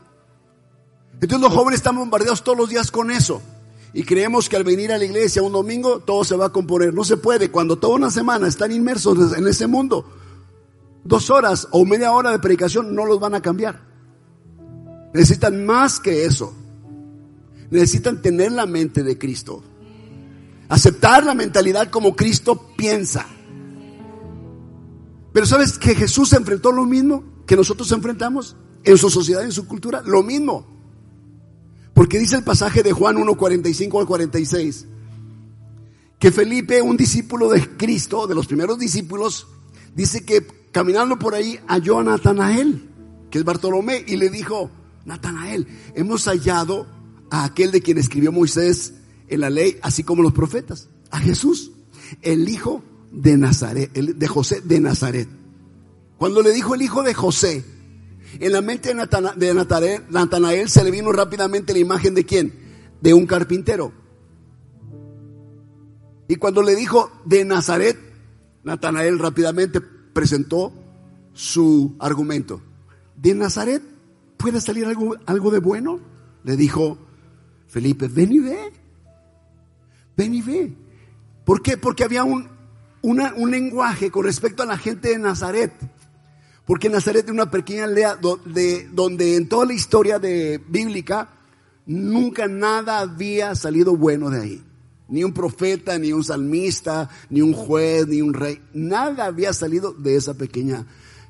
[1.14, 3.42] Entonces los jóvenes están bombardeados todos los días con eso.
[3.94, 6.94] Y creemos que al venir a la iglesia un domingo todo se va a componer.
[6.94, 7.52] No se puede.
[7.52, 10.06] Cuando toda una semana están inmersos en ese mundo,
[11.04, 13.93] dos horas o media hora de predicación no los van a cambiar.
[15.14, 16.54] Necesitan más que eso.
[17.70, 19.64] Necesitan tener la mente de Cristo.
[20.70, 23.28] Aceptar la mentalidad como Cristo piensa.
[25.34, 29.68] Pero ¿sabes que Jesús enfrentó lo mismo que nosotros enfrentamos en su sociedad, en su
[29.68, 30.02] cultura?
[30.06, 30.68] Lo mismo.
[31.94, 34.88] Porque dice el pasaje de Juan 1.45 al 46,
[36.20, 39.48] que Felipe, un discípulo de Cristo, de los primeros discípulos,
[39.96, 42.90] dice que caminando por ahí halló a Natanael,
[43.30, 44.72] que es Bartolomé, y le dijo,
[45.06, 46.88] Natanael, hemos hallado
[47.30, 48.94] a aquel de quien escribió Moisés
[49.28, 51.72] en la ley, así como los profetas, a Jesús,
[52.22, 55.28] el hijo de Nazaret, de José de Nazaret.
[56.18, 57.66] Cuando le dijo el hijo de José,
[58.40, 58.94] en la mente
[59.36, 59.54] de
[60.10, 62.54] Natanael, se le vino rápidamente la imagen de quién?
[63.02, 63.92] De un carpintero.
[66.28, 67.98] Y cuando le dijo de Nazaret,
[68.64, 70.74] Natanael rápidamente presentó
[71.34, 72.62] su argumento.
[73.16, 73.84] ¿De Nazaret
[74.44, 76.02] puede salir algo, algo de bueno?
[76.44, 76.98] Le dijo
[77.68, 78.74] Felipe, ven y ve.
[80.18, 80.74] Ven y ve.
[81.46, 81.78] ¿Por qué?
[81.78, 82.50] Porque había un,
[83.02, 85.72] un lenguaje con respecto a la gente de Nazaret.
[86.66, 91.30] Porque Nazaret es una pequeña aldea donde, donde en toda la historia de, bíblica
[91.86, 94.64] nunca nada había salido bueno de ahí.
[95.08, 98.62] Ni un profeta, ni un salmista, ni un juez, ni un rey.
[98.74, 100.86] Nada había salido de esa pequeña,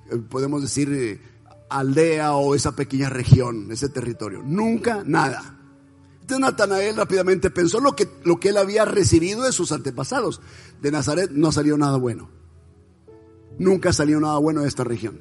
[0.09, 1.32] eh, podemos decir, eh,
[1.79, 4.41] aldea o esa pequeña región, ese territorio.
[4.43, 5.59] Nunca nada.
[6.21, 10.41] Entonces Natanael rápidamente pensó lo que, lo que él había recibido de sus antepasados.
[10.81, 12.29] De Nazaret no salió nada bueno.
[13.59, 15.19] Nunca salió nada bueno de esta región.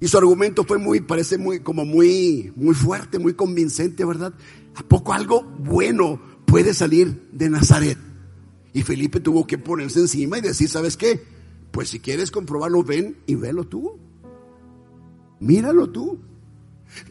[0.00, 4.32] Y su argumento fue muy, parece muy, como muy, muy fuerte, muy convincente, ¿verdad?
[4.74, 7.98] ¿A poco algo bueno puede salir de Nazaret?
[8.72, 11.22] Y Felipe tuvo que ponerse encima y decir, ¿sabes qué?
[11.70, 13.99] Pues si quieres comprobarlo, ven y velo tú.
[15.40, 16.18] Míralo tú.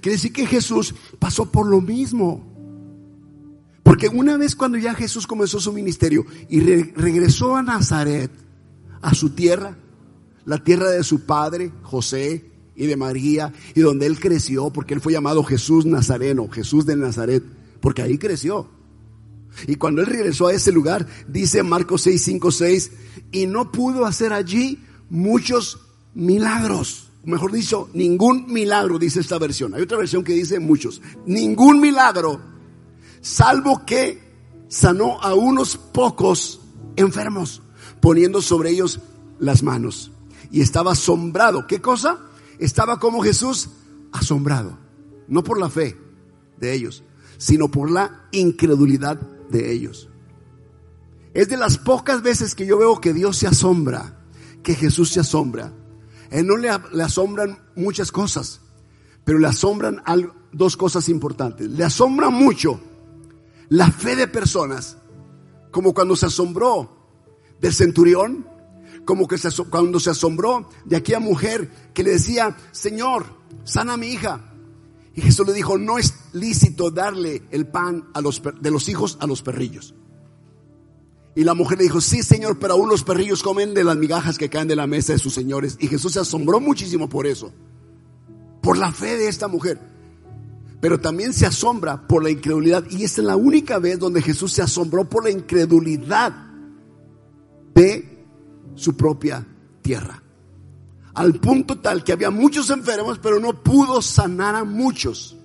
[0.01, 2.45] Quiere decir que Jesús pasó por lo mismo.
[3.83, 8.31] Porque una vez cuando ya Jesús comenzó su ministerio y regresó a Nazaret,
[9.01, 9.77] a su tierra,
[10.45, 15.01] la tierra de su padre, José, y de María, y donde él creció, porque él
[15.01, 17.43] fue llamado Jesús Nazareno, Jesús de Nazaret,
[17.81, 18.69] porque ahí creció.
[19.67, 22.91] Y cuando él regresó a ese lugar, dice Marcos 6, 5, 6,
[23.31, 25.79] y no pudo hacer allí muchos
[26.13, 27.08] milagros.
[27.23, 29.73] Mejor dicho, ningún milagro, dice esta versión.
[29.73, 31.01] Hay otra versión que dice muchos.
[31.25, 32.41] Ningún milagro,
[33.21, 34.21] salvo que
[34.69, 36.61] sanó a unos pocos
[36.95, 37.61] enfermos,
[37.99, 38.99] poniendo sobre ellos
[39.39, 40.11] las manos.
[40.51, 41.67] Y estaba asombrado.
[41.67, 42.19] ¿Qué cosa?
[42.57, 43.69] Estaba como Jesús
[44.11, 44.77] asombrado.
[45.27, 45.97] No por la fe
[46.57, 47.03] de ellos,
[47.37, 50.09] sino por la incredulidad de ellos.
[51.33, 54.19] Es de las pocas veces que yo veo que Dios se asombra,
[54.63, 55.73] que Jesús se asombra.
[56.31, 58.61] Él no le, asombran muchas cosas,
[59.23, 60.01] pero le asombran
[60.51, 61.69] dos cosas importantes.
[61.69, 62.79] Le asombra mucho
[63.69, 64.97] la fe de personas,
[65.71, 66.97] como cuando se asombró
[67.59, 68.47] del centurión,
[69.05, 69.37] como que
[69.69, 73.25] cuando se asombró de aquella mujer que le decía, Señor,
[73.63, 74.53] sana a mi hija.
[75.15, 79.17] Y Jesús le dijo, no es lícito darle el pan a los, de los hijos
[79.19, 79.95] a los perrillos.
[81.39, 84.37] Y la mujer le dijo, sí Señor, pero aún los perrillos comen de las migajas
[84.37, 85.77] que caen de la mesa de sus señores.
[85.79, 87.53] Y Jesús se asombró muchísimo por eso,
[88.61, 89.79] por la fe de esta mujer.
[90.81, 92.83] Pero también se asombra por la incredulidad.
[92.89, 96.33] Y esta es la única vez donde Jesús se asombró por la incredulidad
[97.73, 98.25] de
[98.75, 99.47] su propia
[99.81, 100.21] tierra
[101.13, 105.37] al punto tal que había muchos enfermos, pero no pudo sanar a muchos.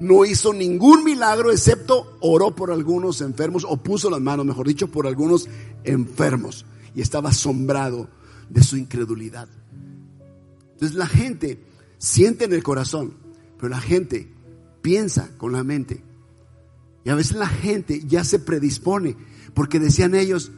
[0.00, 4.88] No hizo ningún milagro excepto oró por algunos enfermos o puso las manos, mejor dicho,
[4.88, 5.48] por algunos
[5.84, 6.66] enfermos.
[6.94, 8.08] Y estaba asombrado
[8.48, 9.48] de su incredulidad.
[10.72, 11.64] Entonces la gente
[11.98, 13.14] siente en el corazón,
[13.56, 14.32] pero la gente
[14.82, 16.02] piensa con la mente.
[17.04, 19.16] Y a veces la gente ya se predispone,
[19.54, 20.52] porque decían ellos,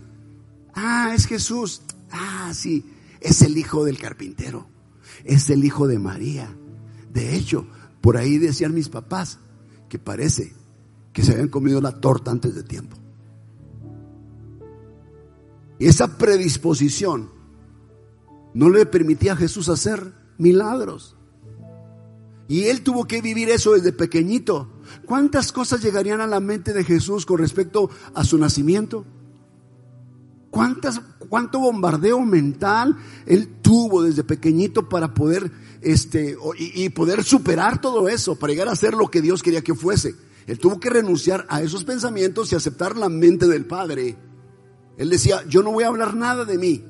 [0.75, 2.85] ah, es Jesús, ah, sí,
[3.21, 4.69] es el hijo del carpintero,
[5.25, 6.57] es el hijo de María.
[7.13, 7.67] De hecho,
[8.01, 9.39] por ahí decían mis papás
[9.89, 10.55] que parece
[11.13, 12.97] que se habían comido la torta antes de tiempo.
[15.79, 17.31] Y esa predisposición
[18.55, 21.17] no le permitía a Jesús hacer milagros.
[22.49, 24.71] Y él tuvo que vivir eso desde pequeñito.
[25.05, 29.05] ¿Cuántas cosas llegarían a la mente de Jesús con respecto a su nacimiento?
[30.51, 35.51] ¿Cuántas, cuánto bombardeo mental él tuvo desde pequeñito para poder,
[35.87, 39.77] este, y, poder superar todo eso, para llegar a ser lo que Dios quería que
[39.77, 40.17] fuese.
[40.49, 44.17] Él tuvo que renunciar a esos pensamientos y aceptar la mente del Padre.
[44.97, 46.85] Él decía, yo no voy a hablar nada de mí.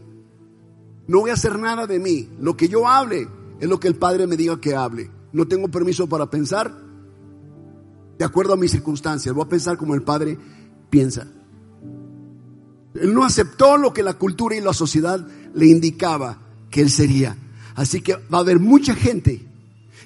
[1.09, 2.31] No voy a hacer nada de mí.
[2.41, 3.29] Lo que yo hable
[3.61, 5.11] es lo que el Padre me diga que hable.
[5.31, 6.75] No tengo permiso para pensar
[8.19, 9.35] de acuerdo a mis circunstancias.
[9.35, 10.39] Voy a pensar como el Padre
[10.89, 11.27] piensa.
[12.95, 16.39] Él no aceptó lo que la cultura y la sociedad le indicaba
[16.71, 17.37] que él sería.
[17.77, 19.47] Así que va a haber mucha gente,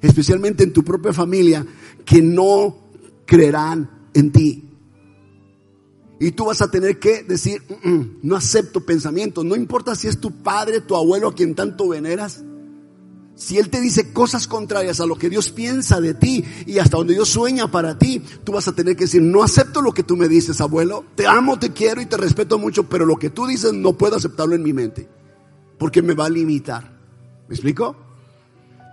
[0.02, 1.64] especialmente en tu propia familia,
[2.04, 2.76] que no
[3.24, 4.64] creerán en ti.
[6.18, 10.09] Y tú vas a tener que decir, mm, mm, no acepto pensamientos, no importa si
[10.09, 12.42] es tu padre, tu abuelo a quien tanto veneras.
[13.37, 16.98] Si Él te dice cosas contrarias a lo que Dios piensa de ti y hasta
[16.98, 20.02] donde Dios sueña para ti, tú vas a tener que decir, no acepto lo que
[20.02, 21.06] tú me dices, abuelo.
[21.14, 24.16] Te amo, te quiero y te respeto mucho, pero lo que tú dices no puedo
[24.16, 25.09] aceptarlo en mi mente,
[25.78, 26.99] porque me va a limitar.
[27.50, 27.96] ¿Me explico?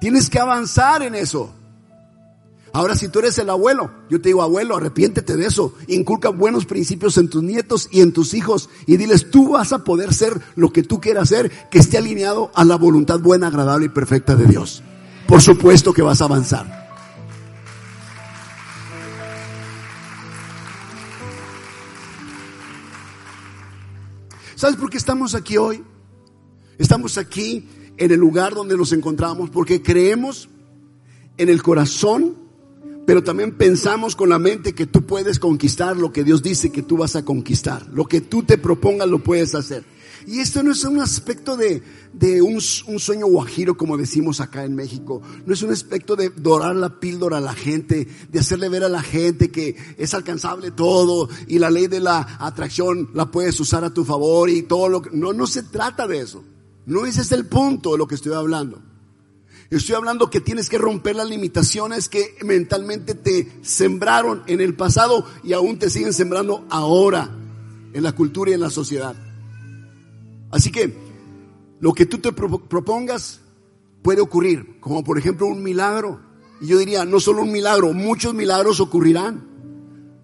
[0.02, 1.54] Tienes que avanzar en eso.
[2.74, 5.76] Ahora, si tú eres el abuelo, yo te digo, abuelo, arrepiéntete de eso.
[5.88, 8.72] Inculca buenos principios en tus nietos y en tus hijos.
[8.88, 12.52] Y diles, tú vas a poder ser lo que tú quieras ser, que esté alineado
[12.56, 14.82] a la voluntad buena, agradable y perfecta de Dios.
[15.28, 16.88] Por supuesto que vas a avanzar.
[24.56, 25.84] ¿Sabes por qué estamos aquí hoy?
[26.80, 30.50] Estamos aquí en el lugar donde nos encontramos porque creemos
[31.38, 32.48] en el corazón
[33.08, 36.84] pero también pensamos con la mente que tú puedes conquistar lo que Dios dice que
[36.84, 37.88] tú vas a conquistar.
[37.94, 39.86] Lo que tú te propongas lo puedes hacer.
[40.28, 41.82] Y esto no es un aspecto de,
[42.12, 45.22] de un, un, sueño guajiro, como decimos acá en México.
[45.46, 48.90] No es un aspecto de dorar la píldora a la gente, de hacerle ver a
[48.90, 53.86] la gente que es alcanzable todo y la ley de la atracción la puedes usar
[53.86, 55.12] a tu favor y todo lo que...
[55.14, 56.44] No, no se trata de eso.
[56.88, 58.82] No ese es el punto de lo que estoy hablando.
[59.70, 65.26] Estoy hablando que tienes que romper las limitaciones que mentalmente te sembraron en el pasado
[65.44, 67.30] y aún te siguen sembrando ahora
[67.92, 69.18] en la cultura y en la sociedad.
[70.50, 70.96] Así que
[71.82, 73.42] lo que tú te propongas
[74.02, 76.22] puede ocurrir, como por ejemplo un milagro.
[76.62, 79.46] Y yo diría, no solo un milagro, muchos milagros ocurrirán.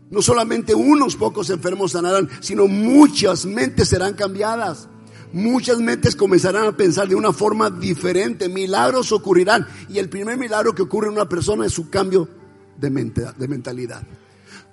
[0.10, 4.88] No solamente unos pocos enfermos sanarán, sino muchas mentes serán cambiadas.
[5.34, 8.48] Muchas mentes comenzarán a pensar de una forma diferente.
[8.48, 9.68] Milagros ocurrirán.
[9.90, 12.30] Y el primer milagro que ocurre en una persona es su cambio
[12.78, 14.04] de, de mentalidad.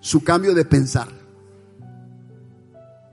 [0.01, 1.09] Su cambio de pensar.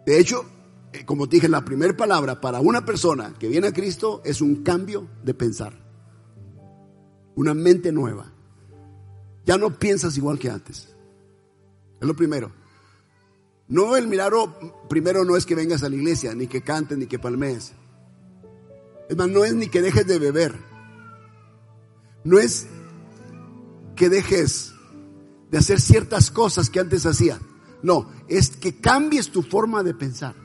[0.06, 0.46] De hecho,
[0.92, 4.64] eh, como dije, la primera palabra para una persona que viene a Cristo es un
[4.64, 5.74] cambio de pensar.
[7.36, 8.34] Una mente nueva.
[9.46, 10.90] Ya no piensas igual que antes.
[12.02, 12.52] Es lo primero.
[13.70, 14.58] No, el milagro
[14.88, 17.74] primero no es que vengas a la iglesia, ni que cantes, ni que palmees.
[19.10, 20.56] Es más, no es ni que dejes de beber.
[22.24, 22.68] No es
[23.96, 24.74] que dejes
[25.52, 27.40] de hacer ciertas cosas que antes hacías.
[27.84, 30.36] No, es que cambies tu forma de pensar.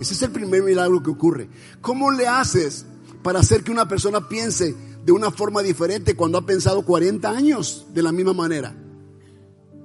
[0.00, 1.48] Ese es el primer milagro que ocurre.
[1.80, 2.86] ¿Cómo le haces
[3.22, 4.74] para hacer que una persona piense
[5.04, 8.74] de una forma diferente cuando ha pensado 40 años de la misma manera?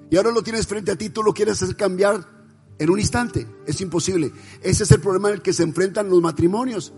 [0.10, 2.37] Y ahora lo tienes frente a ti, tú lo quieres hacer cambiar
[2.80, 3.48] en un instante.
[3.66, 4.32] Es imposible.
[4.62, 6.94] Ese es el problema el que se enfrentan los matrimonios.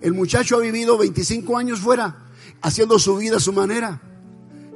[0.00, 2.26] El muchacho ha vivido 25 años fuera,
[2.62, 4.00] haciendo su vida a su manera.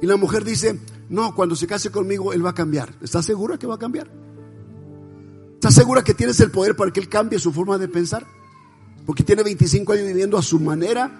[0.01, 0.79] Y la mujer dice,
[1.09, 2.93] no, cuando se case conmigo, él va a cambiar.
[3.01, 4.09] ¿Estás segura que va a cambiar?
[5.59, 8.25] ¿Estás segura que tienes el poder para que Él cambie su forma de pensar?
[9.05, 11.11] Porque tiene 25 años viviendo a su manera,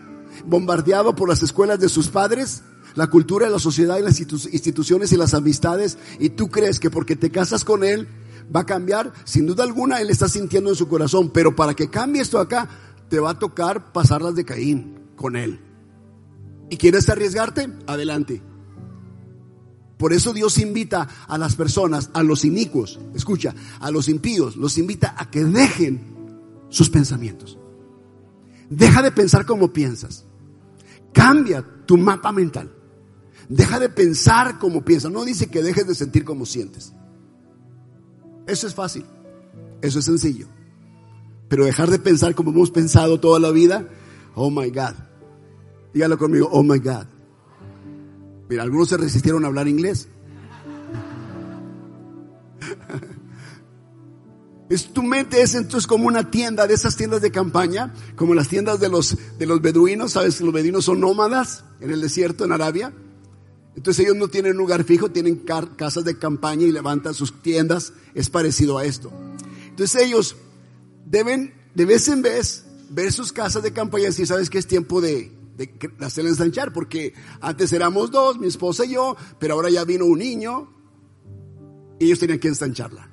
[0.46, 2.64] bombardeado por las escuelas de sus padres,
[2.96, 5.98] la cultura, la sociedad y las instituciones y las amistades.
[6.20, 8.08] Y tú crees que porque te casas con Él
[8.56, 9.14] va a cambiar.
[9.24, 11.30] Sin duda alguna, Él está sintiendo en su corazón.
[11.32, 12.70] Pero para que cambie esto acá,
[13.10, 15.60] te va a tocar pasarlas de Caín con Él.
[16.70, 17.70] ¿Y quieres arriesgarte?
[17.88, 18.42] Adelante.
[19.98, 24.78] Por eso Dios invita a las personas, a los inicuos, escucha, a los impíos, los
[24.78, 26.16] invita a que dejen
[26.70, 27.58] sus pensamientos.
[28.70, 30.26] Deja de pensar como piensas.
[31.12, 32.72] Cambia tu mapa mental.
[33.50, 35.12] Deja de pensar como piensas.
[35.12, 36.94] No dice que dejes de sentir como sientes.
[38.50, 39.06] Eso es fácil.
[39.82, 40.48] Eso es sencillo.
[41.48, 43.88] Pero dejar de pensar como hemos pensado toda la vida,
[44.36, 44.96] oh my God.
[45.94, 47.06] Dígalo conmigo, oh my God.
[48.50, 50.08] Mira, algunos se resistieron a hablar inglés.
[54.70, 58.50] Es, tu mente es entonces como una tienda de esas tiendas de campaña, como las
[58.50, 60.12] tiendas de los, de los beduinos.
[60.12, 62.94] Sabes que los beduinos son nómadas en el desierto en Arabia.
[63.80, 65.38] Entonces ellos no tienen lugar fijo, tienen
[65.78, 67.94] casas de campaña y levantan sus tiendas.
[68.14, 69.10] Es parecido a esto.
[69.70, 70.36] Entonces ellos
[71.06, 75.00] deben de vez en vez ver sus casas de campaña decir, sabes que es tiempo
[75.00, 75.72] de, de
[76.02, 80.20] hacerla ensanchar, porque antes éramos dos, mi esposa y yo, pero ahora ya vino un
[80.20, 80.74] niño
[82.00, 83.10] y ellos tenían que ensancharla.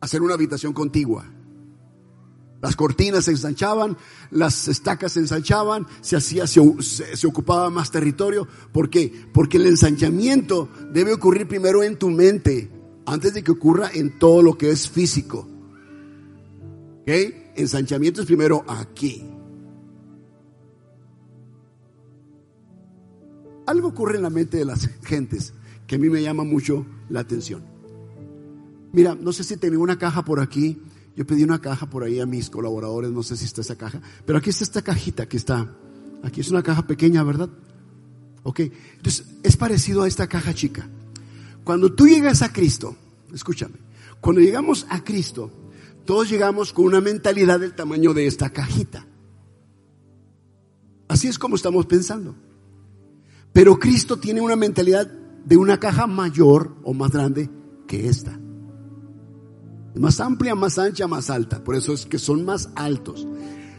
[0.00, 1.28] Hacer una habitación contigua.
[2.62, 3.96] Las cortinas se ensanchaban,
[4.30, 6.60] las estacas se ensanchaban, se hacía, se,
[7.26, 8.48] ocupaba más territorio.
[8.72, 9.12] ¿Por qué?
[9.32, 12.70] Porque el ensanchamiento debe ocurrir primero en tu mente,
[13.04, 15.48] antes de que ocurra en todo lo que es físico.
[17.02, 17.10] ¿Ok?
[17.56, 19.36] Ensanchamiento es primero aquí.
[23.66, 25.52] algo ocurre en la mente de las gentes
[25.86, 27.64] que a mí me llama mucho la atención.
[28.92, 30.80] Mira, no sé si tenía una caja por aquí.
[31.16, 34.02] Yo pedí una caja por ahí a mis colaboradores, no sé si está esa caja,
[34.26, 35.74] pero aquí está esta cajita que está.
[36.22, 37.48] Aquí es una caja pequeña, ¿verdad?
[38.42, 38.60] Ok,
[38.96, 40.88] entonces es parecido a esta caja chica.
[41.64, 42.94] Cuando tú llegas a Cristo,
[43.32, 43.76] escúchame,
[44.20, 45.50] cuando llegamos a Cristo,
[46.04, 49.06] todos llegamos con una mentalidad del tamaño de esta cajita.
[51.08, 52.34] Así es como estamos pensando.
[53.52, 57.48] Pero Cristo tiene una mentalidad de una caja mayor o más grande
[57.86, 58.38] que esta.
[60.00, 61.62] Más amplia, más ancha, más alta.
[61.64, 63.26] Por eso es que son más altos.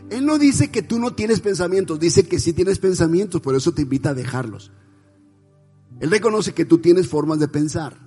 [0.09, 3.74] Él no dice que tú no tienes pensamientos, dice que sí tienes pensamientos, por eso
[3.74, 4.72] te invita a dejarlos.
[5.99, 7.97] Él reconoce que tú tienes formas de pensar.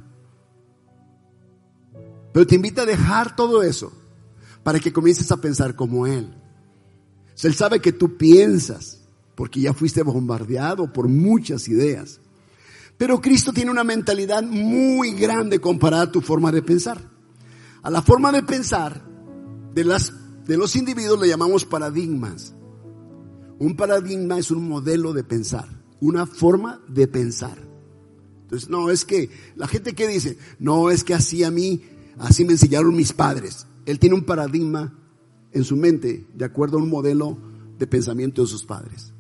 [2.33, 3.93] Pero te invita a dejar todo eso
[4.63, 6.35] para que comiences a pensar como Él.
[7.43, 9.01] Él sabe que tú piensas
[9.35, 12.21] porque ya fuiste bombardeado por muchas ideas.
[12.99, 17.03] Pero Cristo tiene una mentalidad muy grande comparada a tu forma de pensar.
[17.83, 19.03] A la forma de pensar
[19.75, 20.13] de, las,
[20.47, 22.55] de los individuos le llamamos paradigmas.
[23.59, 25.69] Un paradigma es un modelo de pensar,
[26.01, 27.59] una forma de pensar.
[28.43, 31.83] Entonces, no, es que la gente que dice, no, es que así a mí,
[32.19, 33.67] así me enseñaron mis padres.
[33.87, 34.93] Él tiene un paradigma
[35.53, 37.39] en su mente de acuerdo a un modelo
[37.79, 39.13] de pensamiento de sus padres.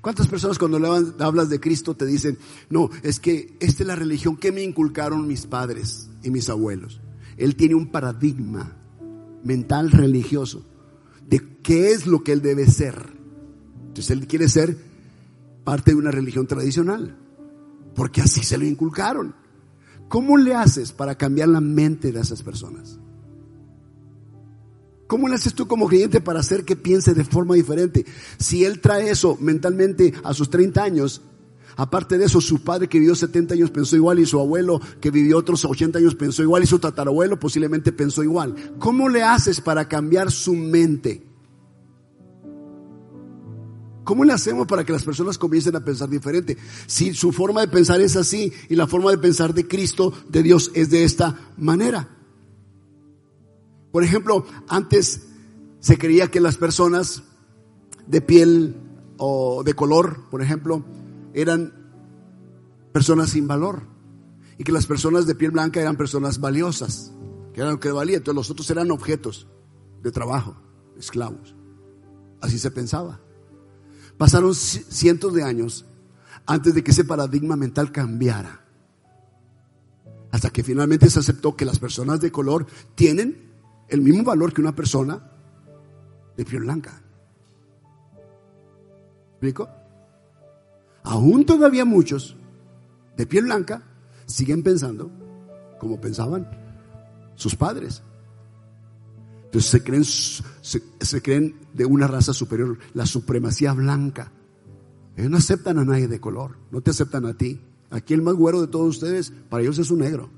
[0.00, 0.88] ¿Cuántas personas cuando le
[1.20, 2.36] hablas de Cristo te dicen,
[2.68, 7.00] no, es que esta es la religión que me inculcaron mis padres y mis abuelos?
[7.36, 8.76] Él tiene un paradigma
[9.44, 10.64] mental religioso
[11.28, 12.94] de qué es lo que él debe ser.
[13.88, 14.76] Entonces él quiere ser
[15.64, 17.16] parte de una religión tradicional,
[17.94, 19.34] porque así se lo inculcaron.
[20.08, 22.98] ¿Cómo le haces para cambiar la mente de esas personas?
[25.06, 28.06] ¿Cómo le haces tú como creyente para hacer que piense de forma diferente?
[28.38, 31.22] Si él trae eso mentalmente a sus 30 años,
[31.76, 35.10] aparte de eso, su padre que vivió 70 años pensó igual y su abuelo que
[35.10, 38.54] vivió otros 80 años pensó igual y su tatarabuelo posiblemente pensó igual.
[38.78, 41.26] ¿Cómo le haces para cambiar su mente?
[44.04, 46.56] ¿Cómo le hacemos para que las personas comiencen a pensar diferente?
[46.86, 50.42] Si su forma de pensar es así y la forma de pensar de Cristo, de
[50.42, 52.08] Dios, es de esta manera.
[53.92, 55.22] Por ejemplo, antes
[55.78, 57.22] se creía que las personas
[58.06, 58.76] de piel
[59.18, 60.84] o de color, por ejemplo,
[61.34, 61.72] eran
[62.92, 63.82] personas sin valor.
[64.58, 67.12] Y que las personas de piel blanca eran personas valiosas,
[67.52, 68.18] que eran lo que valía.
[68.18, 69.48] Entonces los otros eran objetos
[70.02, 70.56] de trabajo,
[70.96, 71.54] esclavos.
[72.40, 73.20] Así se pensaba.
[74.18, 75.86] Pasaron cientos de años
[76.46, 78.64] antes de que ese paradigma mental cambiara.
[80.30, 83.52] Hasta que finalmente se aceptó que las personas de color tienen
[83.88, 85.30] el mismo valor que una persona
[86.36, 87.02] de piel blanca.
[89.32, 89.68] ¿Explico?
[91.04, 92.36] Aún todavía muchos
[93.16, 93.82] de piel blanca
[94.26, 95.10] siguen pensando
[95.78, 96.48] como pensaban
[97.34, 98.02] sus padres.
[99.44, 104.32] Entonces se creen, se, creen de una raza superior, la supremacía blanca.
[105.16, 107.60] Ellos no aceptan a nadie de color, no te aceptan a ti.
[107.90, 110.30] Aquí el más güero de todos ustedes, para ellos es un negro.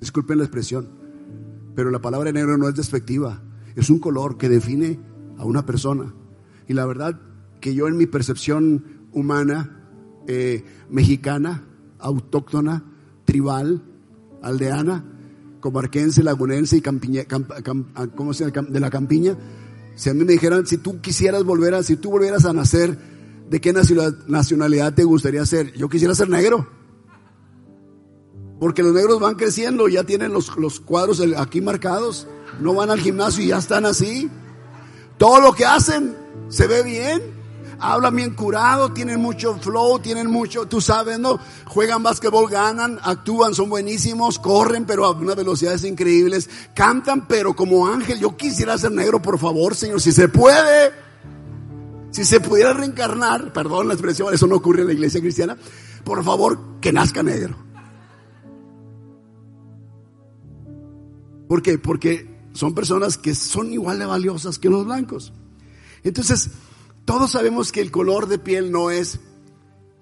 [0.00, 0.88] Disculpen la expresión,
[1.76, 3.42] pero la palabra negro no es despectiva,
[3.76, 4.98] es un color que define
[5.38, 6.12] a una persona.
[6.66, 7.20] Y la verdad
[7.60, 8.84] que yo en mi percepción
[9.14, 9.88] humana,
[10.26, 11.64] eh, mexicana,
[11.98, 12.84] autóctona,
[13.24, 13.82] tribal,
[14.42, 15.04] aldeana,
[15.60, 17.22] comarquense, lagunense y campiña,
[17.94, 18.06] ah,
[18.68, 19.36] de la campiña,
[19.96, 22.98] si a mí me dijeran, si tú quisieras volver a, si tú volvieras a nacer,
[23.48, 25.72] ¿de qué nacionalidad te gustaría ser?
[25.74, 26.68] Yo quisiera ser negro.
[28.58, 32.26] Porque los negros van creciendo, ya tienen los, los cuadros aquí marcados,
[32.60, 34.28] no van al gimnasio y ya están así.
[35.18, 36.16] Todo lo que hacen
[36.48, 37.33] se ve bien
[37.78, 41.38] hablan bien curado, tienen mucho flow, tienen mucho, tú sabes, ¿no?
[41.66, 47.86] Juegan básquetbol, ganan, actúan, son buenísimos, corren, pero a unas velocidades increíbles, cantan, pero como
[47.86, 50.92] ángel, yo quisiera ser negro, por favor, Señor, si se puede.
[52.10, 55.56] Si se pudiera reencarnar, perdón la expresión, eso no ocurre en la iglesia cristiana,
[56.04, 57.56] por favor, que nazca negro.
[61.48, 61.76] ¿Por qué?
[61.78, 65.32] Porque son personas que son igual de valiosas que los blancos.
[66.04, 66.50] Entonces,
[67.04, 69.20] todos sabemos que el color de piel no es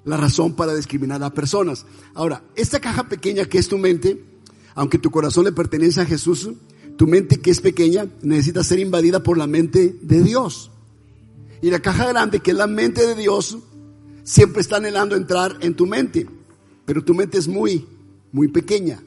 [0.05, 1.87] la razón para discriminar a personas.
[2.15, 4.25] Ahora, esta caja pequeña que es tu mente,
[4.75, 6.51] aunque tu corazón le pertenece a Jesús,
[6.97, 10.71] tu mente que es pequeña necesita ser invadida por la mente de Dios.
[11.61, 13.59] Y la caja grande, que es la mente de Dios,
[14.25, 16.27] siempre está anhelando entrar en tu mente.
[16.85, 17.87] Pero tu mente es muy,
[18.33, 19.01] muy pequeña.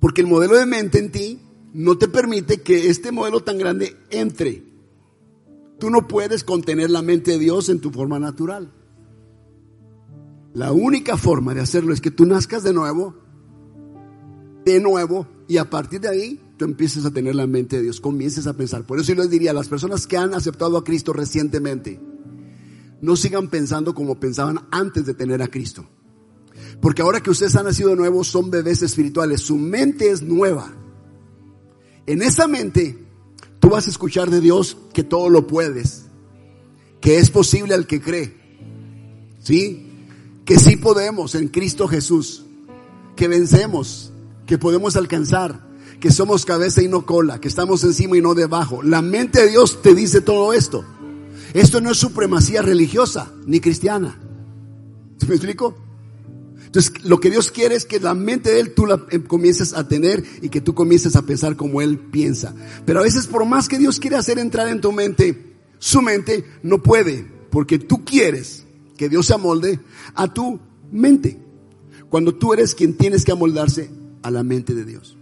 [0.00, 1.38] Porque el modelo de mente en ti
[1.72, 4.69] no te permite que este modelo tan grande entre.
[5.80, 8.70] Tú no puedes contener la mente de Dios en tu forma natural.
[10.52, 13.14] La única forma de hacerlo es que tú nazcas de nuevo,
[14.64, 18.00] de nuevo, y a partir de ahí tú empieces a tener la mente de Dios,
[18.00, 18.84] comiences a pensar.
[18.84, 21.98] Por eso yo les diría las personas que han aceptado a Cristo recientemente,
[23.00, 25.88] no sigan pensando como pensaban antes de tener a Cristo.
[26.82, 30.70] Porque ahora que ustedes han nacido de nuevo, son bebés espirituales, su mente es nueva.
[32.06, 33.09] En esa mente
[33.60, 36.06] Tú vas a escuchar de Dios que todo lo puedes,
[37.00, 38.34] que es posible al que cree.
[39.40, 39.86] ¿Sí?
[40.44, 42.44] Que sí podemos en Cristo Jesús,
[43.16, 44.12] que vencemos,
[44.46, 45.68] que podemos alcanzar,
[46.00, 48.82] que somos cabeza y no cola, que estamos encima y no debajo.
[48.82, 50.84] La mente de Dios te dice todo esto.
[51.52, 54.18] Esto no es supremacía religiosa ni cristiana.
[55.18, 55.76] ¿Se me explico?
[56.70, 59.72] Entonces, lo que Dios quiere es que la mente de Él tú la em, comiences
[59.72, 62.54] a tener y que tú comiences a pensar como Él piensa.
[62.86, 66.44] Pero a veces, por más que Dios quiere hacer entrar en tu mente, su mente
[66.62, 68.66] no puede, porque tú quieres
[68.96, 69.80] que Dios se amolde
[70.14, 70.60] a tu
[70.92, 71.42] mente.
[72.08, 73.90] Cuando tú eres quien tienes que amoldarse
[74.22, 75.16] a la mente de Dios.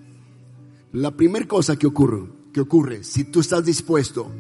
[0.92, 4.30] La primera cosa que ocurre, que ocurre, si tú estás dispuesto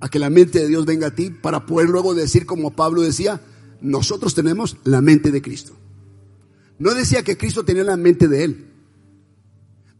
[0.00, 3.02] a que la mente de Dios venga a ti para poder luego decir como Pablo
[3.02, 3.42] decía,
[3.82, 5.74] nosotros tenemos la mente de Cristo.
[6.78, 8.66] No decía que Cristo tenía la mente de él.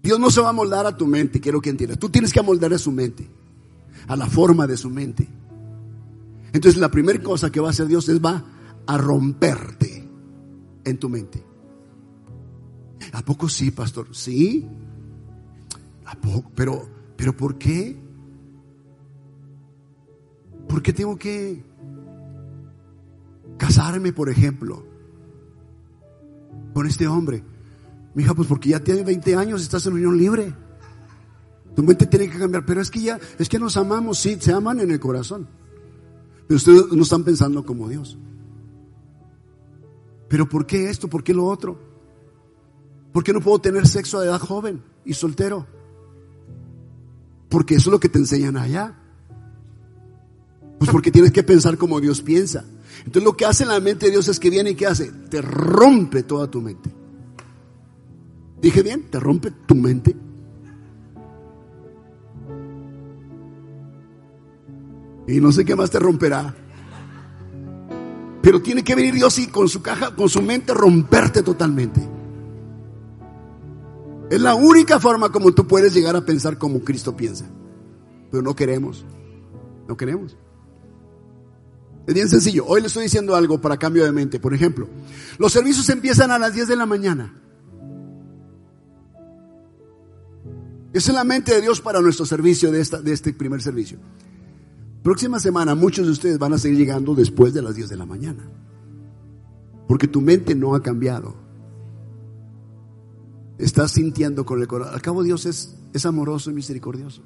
[0.02, 1.98] Dios no se va a moldar a tu mente, quiero que entiendas.
[1.98, 3.28] Tú tienes que amoldar a su mente,
[4.08, 5.28] a la forma de su mente.
[6.52, 8.44] Entonces la primera cosa que va a hacer Dios es va
[8.86, 10.08] a romperte
[10.84, 11.44] en tu mente.
[13.12, 14.08] ¿A poco sí, pastor?
[14.12, 14.66] Sí.
[16.04, 16.50] ¿A poco?
[16.54, 17.96] Pero, pero ¿por qué?
[20.68, 21.62] ¿Por qué tengo que
[23.58, 24.84] casarme, por ejemplo,
[26.74, 27.44] con este hombre?
[28.14, 30.54] Mija, pues porque ya tiene 20 años, estás en unión libre.
[31.74, 34.52] Tu mente tiene que cambiar, pero es que ya, es que nos amamos, sí, se
[34.52, 35.48] aman en el corazón.
[36.46, 38.18] Pero ustedes no están pensando como Dios.
[40.28, 41.08] Pero ¿por qué esto?
[41.08, 41.78] ¿Por qué lo otro?
[43.12, 45.66] ¿Por qué no puedo tener sexo a edad joven y soltero?
[47.48, 48.98] Porque eso es lo que te enseñan allá.
[50.78, 52.64] Pues porque tienes que pensar como Dios piensa.
[53.04, 55.10] Entonces lo que hace en la mente de Dios es que viene y ¿qué hace?
[55.28, 56.90] Te rompe toda tu mente.
[58.60, 59.10] ¿Dije bien?
[59.10, 60.14] ¿Te rompe tu mente?
[65.26, 66.54] Y no sé qué más te romperá.
[68.40, 72.00] Pero tiene que venir Dios y con su caja, con su mente romperte totalmente.
[74.30, 77.46] Es la única forma como tú puedes llegar a pensar como Cristo piensa.
[78.30, 79.04] Pero no queremos.
[79.88, 80.36] No queremos.
[82.06, 82.66] Es bien sencillo.
[82.66, 84.40] Hoy le estoy diciendo algo para cambio de mente.
[84.40, 84.88] Por ejemplo,
[85.38, 87.34] los servicios empiezan a las 10 de la mañana.
[90.92, 93.98] Esa es la mente de Dios para nuestro servicio de, esta, de este primer servicio.
[95.02, 98.06] Próxima semana muchos de ustedes van a seguir llegando después de las 10 de la
[98.06, 98.44] mañana.
[99.88, 101.34] Porque tu mente no ha cambiado.
[103.58, 104.94] Estás sintiendo con el corazón.
[104.94, 107.22] Al cabo Dios es, es amoroso y misericordioso.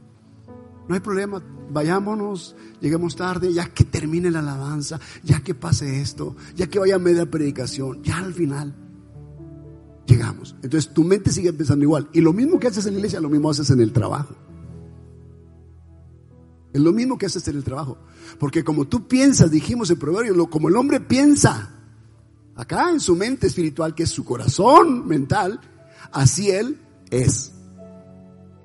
[0.88, 6.36] No hay problema, vayámonos, lleguemos tarde, ya que termine la alabanza, ya que pase esto,
[6.54, 8.74] ya que vaya media predicación, ya al final
[10.06, 10.54] llegamos.
[10.62, 12.08] Entonces tu mente sigue pensando igual.
[12.12, 14.34] Y lo mismo que haces en la iglesia, lo mismo haces en el trabajo.
[16.72, 17.98] Es lo mismo que haces en el trabajo.
[18.38, 21.70] Porque como tú piensas, dijimos en Proverbio, como el hombre piensa,
[22.54, 25.60] acá en su mente espiritual, que es su corazón mental,
[26.12, 26.78] así él
[27.10, 27.52] es.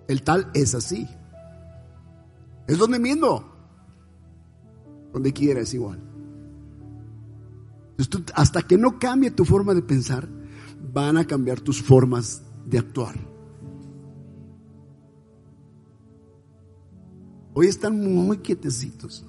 [0.08, 1.08] El tal es así.
[2.72, 3.44] Es donde mismo.
[5.12, 6.00] Donde quiera es igual.
[8.34, 10.30] hasta que no cambie tu forma de pensar,
[10.94, 13.16] van a cambiar tus formas de actuar.
[17.54, 19.26] Hoy están muy quietecitos.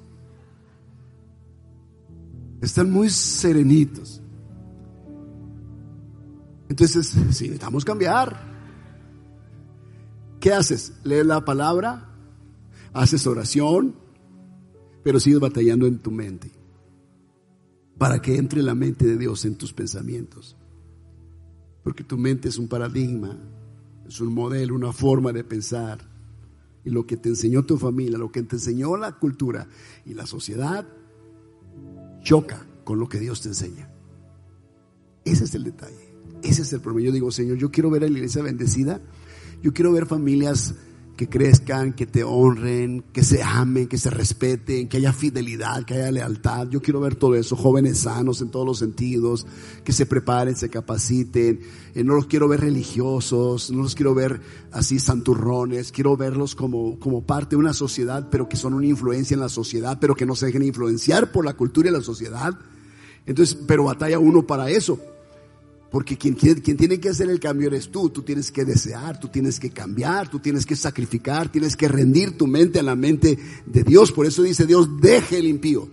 [2.60, 4.22] Están muy serenitos.
[6.68, 8.40] Entonces, si necesitamos cambiar,
[10.38, 10.92] ¿qué haces?
[11.02, 12.11] Lees la palabra,
[12.92, 13.94] haces oración,
[15.02, 16.50] pero sigues batallando en tu mente.
[17.98, 20.56] Para que entre la mente de Dios en tus pensamientos.
[21.82, 23.38] Porque tu mente es un paradigma,
[24.06, 26.12] es un modelo, una forma de pensar
[26.84, 29.68] y lo que te enseñó tu familia, lo que te enseñó la cultura
[30.04, 30.86] y la sociedad,
[32.22, 33.88] choca con lo que Dios te enseña.
[35.24, 36.12] Ese es el detalle.
[36.42, 37.06] Ese es el problema.
[37.06, 39.00] Yo digo, Señor, yo quiero ver a la iglesia bendecida.
[39.62, 40.74] Yo quiero ver familias
[41.16, 45.94] que crezcan, que te honren, que se amen, que se respeten, que haya fidelidad, que
[45.94, 46.68] haya lealtad.
[46.68, 49.46] Yo quiero ver todo eso, jóvenes sanos en todos los sentidos,
[49.84, 51.60] que se preparen, se capaciten.
[51.94, 54.40] Eh, no los quiero ver religiosos, no los quiero ver
[54.72, 59.34] así santurrones, quiero verlos como, como parte de una sociedad, pero que son una influencia
[59.34, 62.58] en la sociedad, pero que no se dejen influenciar por la cultura y la sociedad.
[63.26, 64.98] Entonces, pero batalla uno para eso.
[65.92, 68.08] Porque quien, quien, tiene que hacer el cambio eres tú.
[68.08, 72.38] Tú tienes que desear, tú tienes que cambiar, tú tienes que sacrificar, tienes que rendir
[72.38, 74.10] tu mente a la mente de Dios.
[74.10, 75.86] Por eso dice Dios, deje el impío.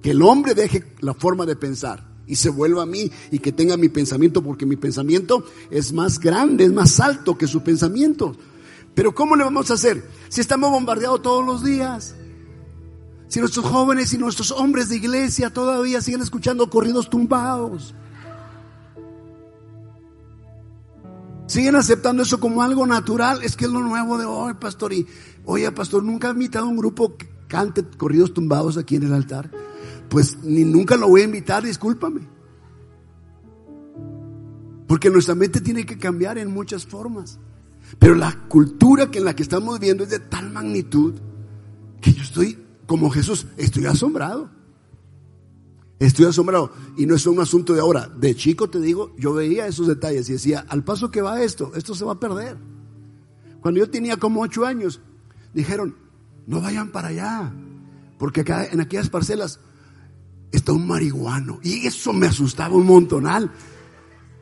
[0.00, 3.52] Que el hombre deje la forma de pensar y se vuelva a mí y que
[3.52, 8.34] tenga mi pensamiento, porque mi pensamiento es más grande, es más alto que su pensamiento.
[8.94, 10.02] Pero ¿cómo le vamos a hacer?
[10.30, 12.16] Si estamos bombardeados todos los días.
[13.28, 17.94] Si nuestros jóvenes y nuestros hombres de iglesia todavía siguen escuchando corridos tumbados.
[21.46, 23.42] Siguen aceptando eso como algo natural.
[23.42, 24.92] Es que es lo nuevo de hoy, pastor.
[24.92, 25.06] Y,
[25.44, 29.12] oye, pastor, ¿nunca ha invitado a un grupo que cante corridos tumbados aquí en el
[29.12, 29.50] altar?
[30.08, 32.28] Pues ni nunca lo voy a invitar, discúlpame.
[34.88, 37.38] Porque nuestra mente tiene que cambiar en muchas formas.
[37.98, 41.14] Pero la cultura que en la que estamos viviendo es de tal magnitud
[42.00, 44.50] que yo estoy, como Jesús, estoy asombrado.
[45.98, 46.72] Estoy asombrado.
[46.96, 48.08] Y no es un asunto de ahora.
[48.08, 51.72] De chico te digo, yo veía esos detalles y decía, al paso que va esto,
[51.74, 52.56] esto se va a perder.
[53.60, 55.00] Cuando yo tenía como ocho años,
[55.54, 55.96] dijeron,
[56.46, 57.52] no vayan para allá.
[58.18, 59.58] Porque acá, en aquellas parcelas
[60.52, 61.58] está un marihuano.
[61.62, 63.50] Y eso me asustaba un montonal.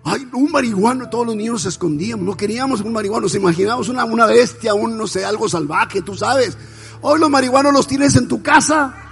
[0.04, 2.26] Ay, un marihuano, todos los niños se escondíamos.
[2.26, 6.14] No queríamos un marihuano, se imaginábamos una, una bestia, un, no sé, algo salvaje, tú
[6.14, 6.58] sabes.
[7.00, 9.03] Hoy los marihuanos los tienes en tu casa.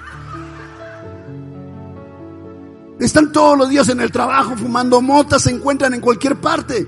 [3.04, 6.86] Están todos los días en el trabajo fumando motas, se encuentran en cualquier parte.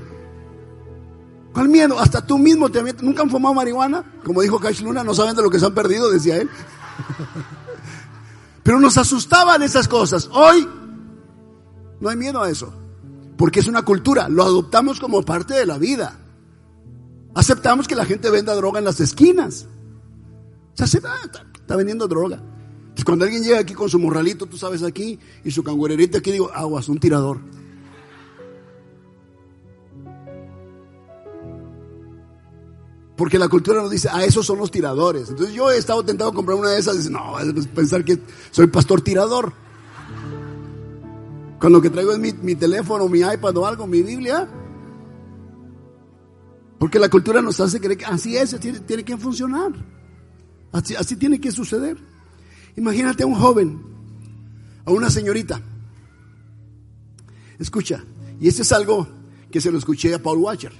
[1.53, 1.99] ¿Cuál miedo?
[1.99, 4.05] Hasta tú mismo te ¿Nunca han fumado marihuana?
[4.25, 6.49] Como dijo Cash Luna, no saben de lo que se han perdido, decía él.
[8.63, 10.29] Pero nos asustaban esas cosas.
[10.33, 10.69] Hoy
[12.01, 12.73] no hay miedo a eso.
[13.37, 14.29] Porque es una cultura.
[14.29, 16.19] Lo adoptamos como parte de la vida.
[17.35, 19.67] Aceptamos que la gente venda droga en las esquinas.
[20.75, 22.41] Se acepta, está, está vendiendo droga.
[22.95, 26.31] Entonces, cuando alguien llega aquí con su morralito, tú sabes aquí, y su cangurerita aquí,
[26.31, 27.41] digo, aguas, un tirador.
[33.17, 35.29] Porque la cultura nos dice, ah, esos son los tiradores.
[35.29, 37.35] Entonces yo he estado tentado a comprar una de esas dice, no,
[37.75, 38.21] pensar que
[38.53, 39.53] soy pastor tirador.
[41.59, 44.49] Con lo que traigo es mi, mi teléfono, mi iPad o algo, mi Biblia.
[46.79, 49.73] Porque la cultura nos hace creer que así es, tiene, tiene que funcionar.
[50.71, 52.14] Así, así tiene que suceder.
[52.77, 53.81] Imagínate a un joven,
[54.85, 55.61] a una señorita.
[57.59, 58.05] Escucha,
[58.41, 59.07] y este es algo
[59.51, 60.73] que se lo escuché a Paul Watcher.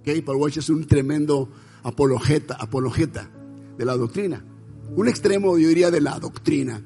[0.00, 1.48] Okay, Paul Watcher es un tremendo
[1.84, 3.30] apologeta, apologeta
[3.78, 4.44] de la doctrina.
[4.96, 6.82] Un extremo, yo diría, de la doctrina.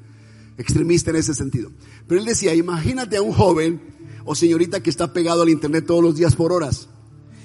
[0.57, 1.71] Extremista en ese sentido.
[2.07, 3.81] Pero él decía, imagínate a un joven
[4.25, 6.89] o señorita que está pegado al internet todos los días por horas.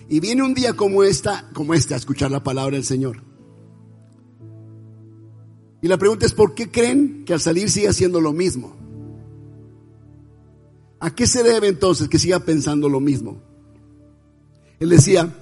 [0.09, 3.23] Y viene un día como esta, como este, a escuchar la palabra del Señor.
[5.83, 8.77] Y la pregunta es, ¿por qué creen que al salir sigue haciendo lo mismo?
[11.01, 13.43] ¿A qué se debe entonces que siga pensando lo mismo?
[14.79, 15.35] Él decía,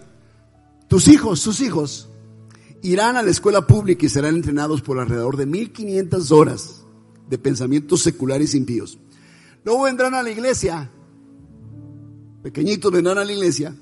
[0.88, 2.08] tus hijos, sus hijos,
[2.80, 6.86] irán a la escuela pública y serán entrenados por alrededor de 1500 horas
[7.28, 8.98] de pensamientos seculares impíos.
[9.62, 10.90] Luego vendrán a la iglesia,
[12.42, 13.76] pequeñitos vendrán a la iglesia,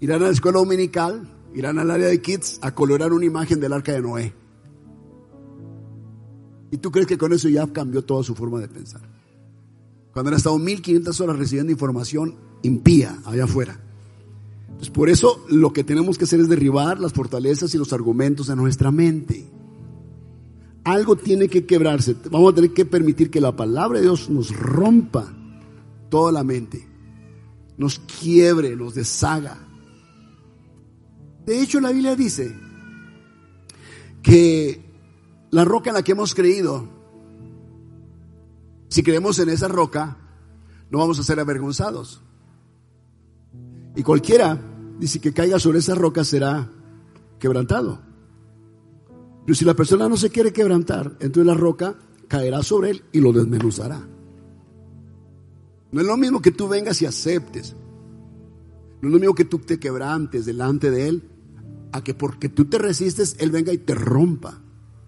[0.00, 3.72] irán a la escuela dominical, irán al área de kids a colorar una imagen del
[3.72, 4.45] arca de Noé.
[6.76, 9.00] ¿Y tú crees que con eso ya cambió toda su forma de pensar?
[10.12, 13.80] Cuando han estado 1500 horas recibiendo información impía allá afuera.
[14.66, 18.48] Entonces, por eso lo que tenemos que hacer es derribar las fortalezas y los argumentos
[18.48, 19.46] de nuestra mente.
[20.84, 22.14] Algo tiene que quebrarse.
[22.30, 25.34] Vamos a tener que permitir que la palabra de Dios nos rompa
[26.10, 26.86] toda la mente,
[27.78, 29.66] nos quiebre, nos deshaga.
[31.46, 32.54] De hecho, la Biblia dice
[34.22, 34.85] que
[35.56, 36.86] la roca en la que hemos creído,
[38.88, 40.18] si creemos en esa roca,
[40.90, 42.20] no vamos a ser avergonzados.
[43.94, 44.60] Y cualquiera,
[45.00, 46.70] dice que caiga sobre esa roca será
[47.38, 48.02] quebrantado.
[49.46, 51.96] Pero si la persona no se quiere quebrantar, entonces la roca
[52.28, 54.06] caerá sobre él y lo desmenuzará.
[55.90, 57.74] No es lo mismo que tú vengas y aceptes.
[59.00, 61.30] No es lo mismo que tú te quebrantes delante de él,
[61.92, 64.60] a que porque tú te resistes, él venga y te rompa,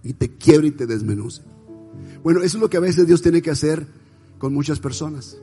[0.09, 1.43] y te quiebre y te desmenuce.
[2.23, 3.87] Bueno, eso es lo que a veces Dios tiene que hacer
[4.39, 5.37] con muchas personas.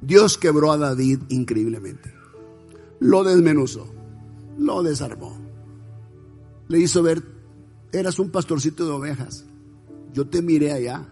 [0.00, 2.14] Dios quebró a David increíblemente.
[3.00, 3.92] Lo desmenuzó,
[4.58, 5.36] lo desarmó.
[6.68, 7.20] Le hizo ver,
[7.90, 9.44] eras un pastorcito de ovejas.
[10.12, 11.04] Yo te miré allá.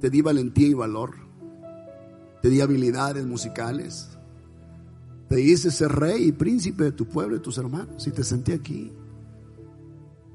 [0.00, 1.16] Te di valentía y valor.
[2.40, 4.08] Te di habilidades musicales.
[5.28, 8.06] Te hice ser rey y príncipe de tu pueblo y tus hermanos.
[8.06, 8.90] Y te senté aquí.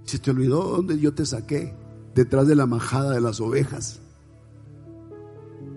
[0.06, 1.74] Se te olvidó dónde yo te saqué.
[2.16, 4.00] Detrás de la majada de las ovejas.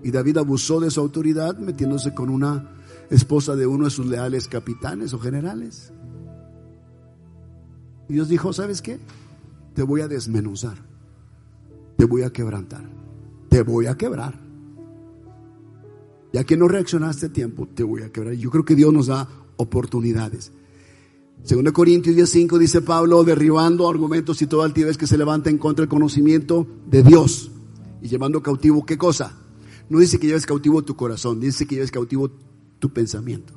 [0.03, 2.71] Y David abusó de su autoridad metiéndose con una
[3.11, 5.93] esposa de uno de sus leales capitanes o generales.
[8.09, 9.01] Y Dios dijo, ¿sabes qué?
[9.75, 10.77] Te voy a desmenuzar.
[11.97, 12.85] Te voy a quebrantar.
[13.49, 14.39] Te voy a quebrar.
[16.33, 18.35] Ya que no reaccionaste tiempo, te voy a quebrar.
[18.35, 20.53] Yo creo que Dios nos da oportunidades.
[21.43, 25.83] Según Corintios 10:5 dice Pablo, derribando argumentos y toda altivez que se levanta en contra
[25.83, 27.51] del conocimiento de Dios
[28.03, 29.37] y llevando cautivo, ¿qué cosa?
[29.89, 32.31] No dice que lleves cautivo tu corazón, dice que lleves cautivo
[32.79, 33.55] tu pensamiento.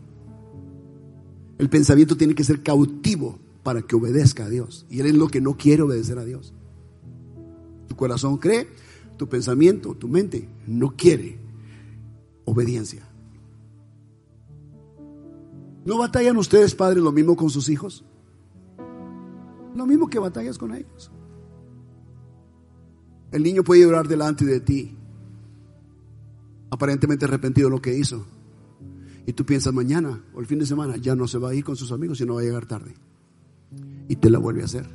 [1.58, 4.86] El pensamiento tiene que ser cautivo para que obedezca a Dios.
[4.90, 6.54] Y Él es lo que no quiere obedecer a Dios.
[7.88, 8.68] Tu corazón cree,
[9.18, 11.38] tu pensamiento, tu mente no quiere
[12.46, 13.09] obediencia.
[15.90, 18.06] ¿No batallan ustedes, padres, lo mismo con sus hijos?
[19.76, 21.10] Lo mismo que batallas con ellos.
[23.32, 24.96] El niño puede llorar delante de ti
[26.70, 28.24] aparentemente arrepentido de lo que hizo.
[29.26, 31.64] Y tú piensas mañana o el fin de semana ya no se va a ir
[31.64, 32.94] con sus amigos y no va a llegar tarde.
[34.08, 34.88] Y te la vuelve a hacer.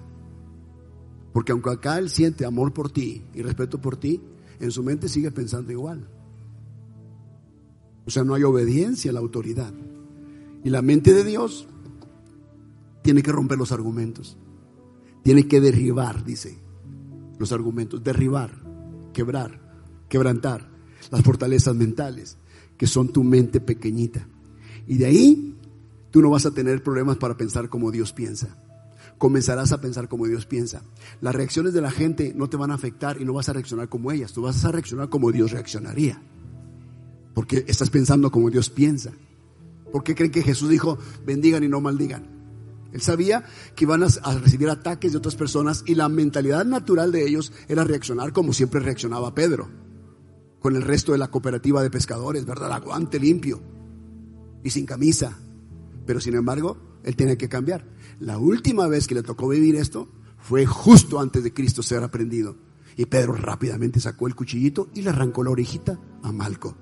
[1.33, 4.23] Porque aunque acá él siente amor por ti y respeto por ti,
[4.61, 6.09] en su mente sigue pensando igual.
[8.07, 9.75] O sea, no hay obediencia a la autoridad.
[10.65, 11.69] Y la mente de Dios
[13.03, 14.39] tiene que romper los argumentos.
[15.23, 16.59] Tiene que derribar, dice,
[17.39, 18.03] los argumentos.
[18.03, 18.63] Derribar,
[19.13, 19.61] quebrar,
[20.09, 20.69] quebrantar
[21.11, 22.39] las fortalezas mentales,
[22.79, 24.27] que son tu mente pequeñita.
[24.87, 25.57] Y de ahí
[26.11, 28.57] tú no vas a tener problemas para pensar como Dios piensa.
[29.19, 30.83] comenzarás a pensar como Dios piensa.
[31.21, 33.89] Las reacciones de la gente no te van a afectar y no vas a reaccionar
[33.89, 36.21] como ellas, tú vas a reaccionar como Dios reaccionaría.
[37.33, 39.13] Porque estás pensando como Dios piensa.
[39.95, 42.27] ¿Por qué creen que Jesús dijo, bendigan y no maldigan?
[42.93, 43.45] Él sabía
[43.77, 47.85] que iban a recibir ataques de otras personas y la mentalidad natural de ellos era
[47.85, 49.69] reaccionar como siempre reaccionaba Pedro,
[50.59, 52.73] con el resto de la cooperativa de pescadores, ¿verdad?
[52.73, 53.63] Aguante limpio
[54.65, 55.39] y sin camisa.
[56.05, 57.87] Pero sin embargo, él tenía que cambiar.
[58.19, 62.57] La última vez que le tocó vivir esto fue justo antes de Cristo ser aprendido.
[62.97, 66.77] Y Pedro rápidamente sacó el cuchillito y le arrancó la orejita a Malco.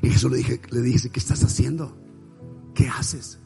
[0.00, 2.05] Y Jesús le, dije, le dice, ¿qué estás haciendo?
[2.76, 3.40] ¿Qué haces?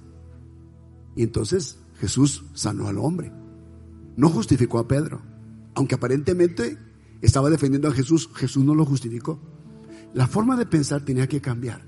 [1.14, 3.32] Y entonces Jesús sanó al hombre.
[4.16, 5.22] No justificó a Pedro.
[5.74, 6.76] Aunque aparentemente
[7.22, 9.40] estaba defendiendo a Jesús, Jesús no lo justificó.
[10.14, 11.86] La forma de pensar tenía que cambiar.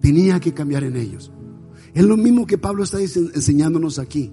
[0.00, 1.32] Tenía que cambiar en ellos.
[1.94, 4.32] Es lo mismo que Pablo está enseñándonos aquí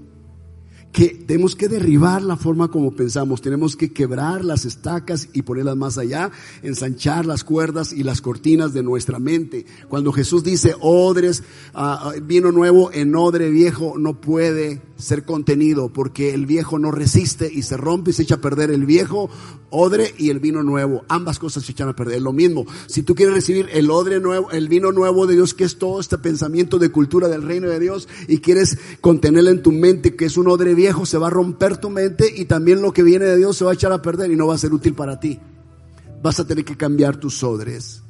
[0.98, 5.78] que tenemos que derribar la forma como pensamos, tenemos que quebrar las estacas y ponerlas
[5.78, 6.32] más allá,
[6.64, 9.68] ensanchar las cuerdas y las cortinas de nuestra mente.
[9.90, 11.44] Cuando Jesús dice odres,
[11.76, 17.48] uh, vino nuevo en odre viejo, no puede ser contenido porque el viejo no resiste
[17.54, 19.30] y se rompe y se echa a perder el viejo
[19.70, 21.04] odre y el vino nuevo.
[21.08, 22.22] Ambas cosas se echan a perder.
[22.22, 25.66] Lo mismo, si tú quieres recibir el odre nuevo, el vino nuevo de Dios, que
[25.66, 29.72] es todo este pensamiento de cultura del reino de Dios y quieres contenerlo en tu
[29.72, 32.94] mente, que es un odre viejo, se va a romper tu mente y también lo
[32.94, 34.74] que viene de Dios se va a echar a perder y no va a ser
[34.74, 35.40] útil para ti.
[36.22, 38.04] Vas a tener que cambiar tus odres.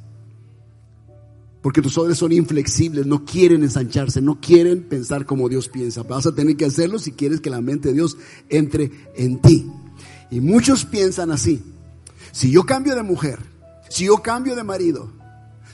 [1.62, 6.02] Porque tus odres son inflexibles, no quieren ensancharse, no quieren pensar como Dios piensa.
[6.02, 8.16] Vas a tener que hacerlo si quieres que la mente de Dios
[8.48, 9.70] entre en ti.
[10.30, 11.62] Y muchos piensan así.
[12.32, 13.40] Si yo cambio de mujer,
[13.88, 15.12] si yo cambio de marido,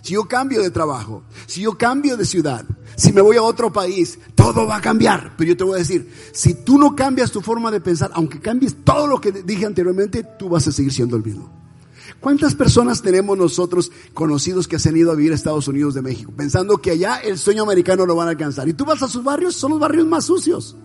[0.04, 3.72] si yo cambio de trabajo, si yo cambio de ciudad, si me voy a otro
[3.72, 5.32] país, todo va a cambiar.
[5.38, 8.38] Pero yo te voy a decir, si tú no cambias tu forma de pensar, aunque
[8.38, 11.50] cambies todo lo que dije anteriormente, tú vas a seguir siendo el mismo.
[12.20, 16.02] ¿Cuántas personas tenemos nosotros conocidos que se han ido a vivir a Estados Unidos de
[16.02, 18.68] México, pensando que allá el sueño americano lo van a alcanzar?
[18.68, 20.76] Y tú vas a sus barrios, son los barrios más sucios.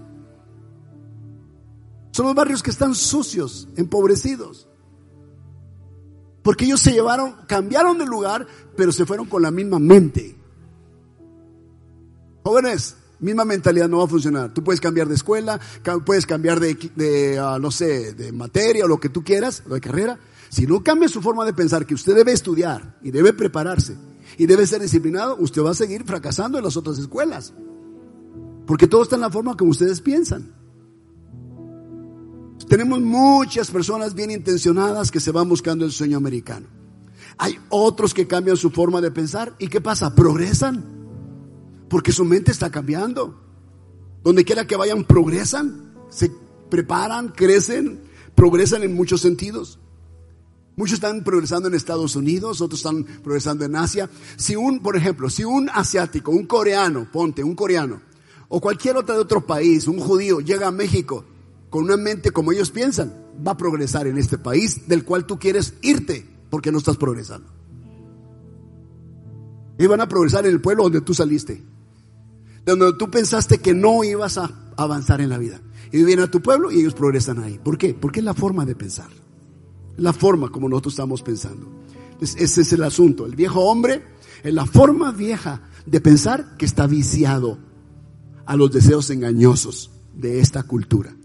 [2.11, 4.68] Son los barrios que están sucios, empobrecidos.
[6.41, 10.35] Porque ellos se llevaron, cambiaron de lugar, pero se fueron con la misma mente.
[12.43, 14.53] Jóvenes, misma mentalidad no va a funcionar.
[14.53, 15.59] Tú puedes cambiar de escuela,
[16.05, 19.81] puedes cambiar de, ah, no sé, de materia o lo que tú quieras, o de
[19.81, 20.19] carrera.
[20.49, 23.97] Si no cambia su forma de pensar, que usted debe estudiar y debe prepararse
[24.37, 27.53] y debe ser disciplinado, usted va a seguir fracasando en las otras escuelas.
[28.65, 30.58] Porque todo está en la forma como ustedes piensan.
[32.69, 36.67] Tenemos muchas personas bien intencionadas que se van buscando el sueño americano.
[37.39, 40.13] Hay otros que cambian su forma de pensar y ¿qué pasa?
[40.13, 40.85] Progresan.
[41.89, 43.41] Porque su mente está cambiando.
[44.23, 46.31] Donde quiera que vayan, progresan, se
[46.69, 48.01] preparan, crecen,
[48.35, 49.79] progresan en muchos sentidos.
[50.75, 54.11] Muchos están progresando en Estados Unidos, otros están progresando en Asia.
[54.37, 57.99] Si un, por ejemplo, si un asiático, un coreano, ponte, un coreano,
[58.47, 61.25] o cualquier otro de otro país, un judío, llega a México
[61.69, 63.13] con una mente como ellos piensan,
[63.45, 67.47] va a progresar en este país del cual tú quieres irte porque no estás progresando.
[69.77, 71.63] Y van a progresar en el pueblo donde tú saliste,
[72.65, 75.61] donde tú pensaste que no ibas a avanzar en la vida.
[75.91, 77.59] Y vienen a tu pueblo y ellos progresan ahí.
[77.59, 77.93] ¿Por qué?
[77.93, 79.07] Porque es la forma de pensar.
[79.97, 81.67] La forma como nosotros estamos pensando.
[82.19, 83.25] ese es el asunto.
[83.25, 84.03] El viejo hombre
[84.43, 87.57] es la forma vieja de pensar que está viciado
[88.45, 91.15] a los deseos engañosos de esta cultura.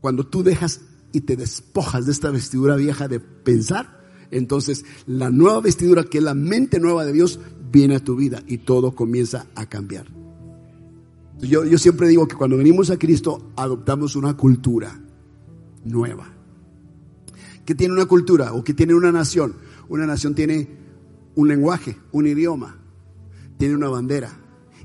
[0.00, 0.80] Cuando tú dejas
[1.12, 6.24] y te despojas de esta vestidura vieja de pensar, entonces la nueva vestidura que es
[6.24, 7.40] la mente nueva de Dios
[7.72, 10.06] viene a tu vida y todo comienza a cambiar.
[11.40, 15.00] Yo, yo siempre digo que cuando venimos a Cristo adoptamos una cultura
[15.84, 16.28] nueva.
[17.64, 19.54] ¿Qué tiene una cultura o qué tiene una nación?
[19.88, 20.68] Una nación tiene
[21.34, 22.76] un lenguaje, un idioma,
[23.58, 24.30] tiene una bandera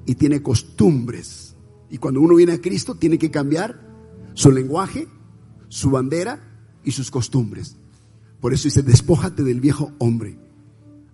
[0.06, 1.56] y tiene costumbres.
[1.90, 3.85] Y cuando uno viene a Cristo tiene que cambiar
[4.36, 5.08] su lenguaje,
[5.68, 6.40] su bandera
[6.84, 7.78] y sus costumbres.
[8.40, 10.38] Por eso dice, despójate del viejo hombre.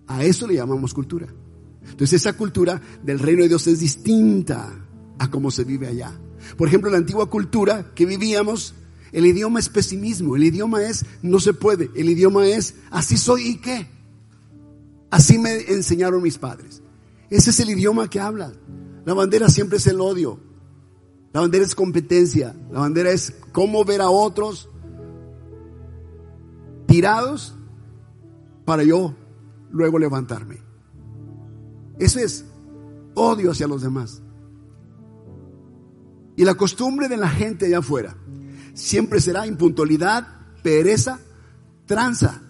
[0.06, 1.28] A eso le llamamos cultura.
[1.82, 4.70] Entonces esa cultura del reino de Dios es distinta
[5.18, 6.12] a cómo se vive allá.
[6.56, 8.74] Por ejemplo, la antigua cultura que vivíamos,
[9.12, 13.48] el idioma es pesimismo, el idioma es no se puede, el idioma es así soy
[13.48, 13.86] y qué.
[15.10, 16.82] Así me enseñaron mis padres.
[17.30, 18.52] Ese es el idioma que habla.
[19.04, 20.38] La bandera siempre es el odio,
[21.32, 22.54] la bandera es competencia.
[22.70, 24.68] La bandera es cómo ver a otros
[26.86, 27.54] tirados
[28.64, 29.14] para yo
[29.70, 30.58] luego levantarme.
[31.98, 32.44] Eso es
[33.14, 34.22] odio hacia los demás.
[36.36, 38.16] Y la costumbre de la gente allá afuera
[38.74, 40.26] siempre será impuntualidad,
[40.62, 41.18] pereza,
[41.86, 42.42] tranza.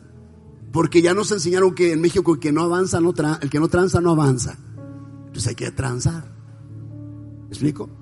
[0.72, 3.68] Porque ya nos enseñaron que en México el que no avanza, no el que no
[3.68, 4.56] tranza no avanza.
[5.26, 6.24] Entonces hay que transar.
[7.42, 8.01] ¿Me explico?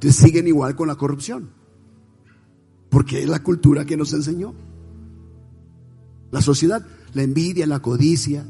[0.00, 1.50] Entonces siguen igual con la corrupción.
[2.88, 4.54] Porque es la cultura que nos enseñó.
[6.30, 8.46] La sociedad, la envidia, la codicia.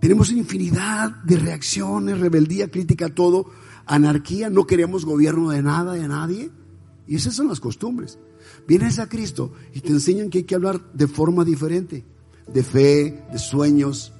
[0.00, 3.46] Tenemos infinidad de reacciones, rebeldía, crítica todo,
[3.86, 6.52] anarquía, no queremos gobierno de nada, de nadie.
[7.08, 8.20] Y esas son las costumbres.
[8.68, 12.04] Vienes a Cristo y te enseñan que hay que hablar de forma diferente,
[12.46, 14.12] de fe, de sueños,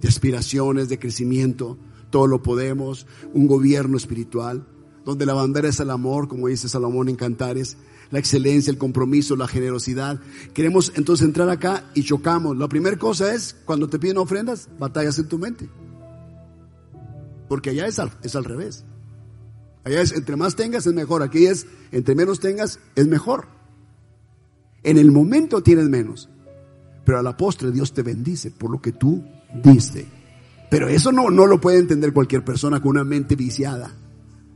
[0.00, 1.76] de aspiraciones, de crecimiento.
[2.08, 4.66] Todo lo podemos, un gobierno espiritual,
[5.04, 7.76] donde la bandera es el amor, como dice Salomón en Cantares,
[8.10, 10.20] la excelencia, el compromiso, la generosidad.
[10.52, 12.56] Queremos entonces entrar acá y chocamos.
[12.56, 15.68] La primera cosa es, cuando te piden ofrendas, batallas en tu mente.
[17.48, 18.84] Porque allá es al, es al revés.
[19.84, 21.22] Allá es, entre más tengas es mejor.
[21.22, 23.46] Aquí es, entre menos tengas es mejor.
[24.82, 26.28] En el momento tienes menos.
[27.04, 29.24] Pero a la postre Dios te bendice por lo que tú
[29.62, 30.06] diste.
[30.70, 33.92] Pero eso no, no lo puede entender cualquier persona con una mente viciada.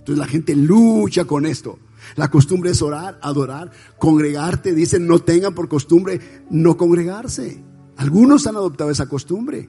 [0.06, 1.80] Entonces la gente lucha con esto.
[2.14, 4.72] La costumbre es orar, adorar, congregarte.
[4.72, 7.60] Dicen, no tengan por costumbre no congregarse.
[7.96, 9.68] Algunos han adoptado esa costumbre.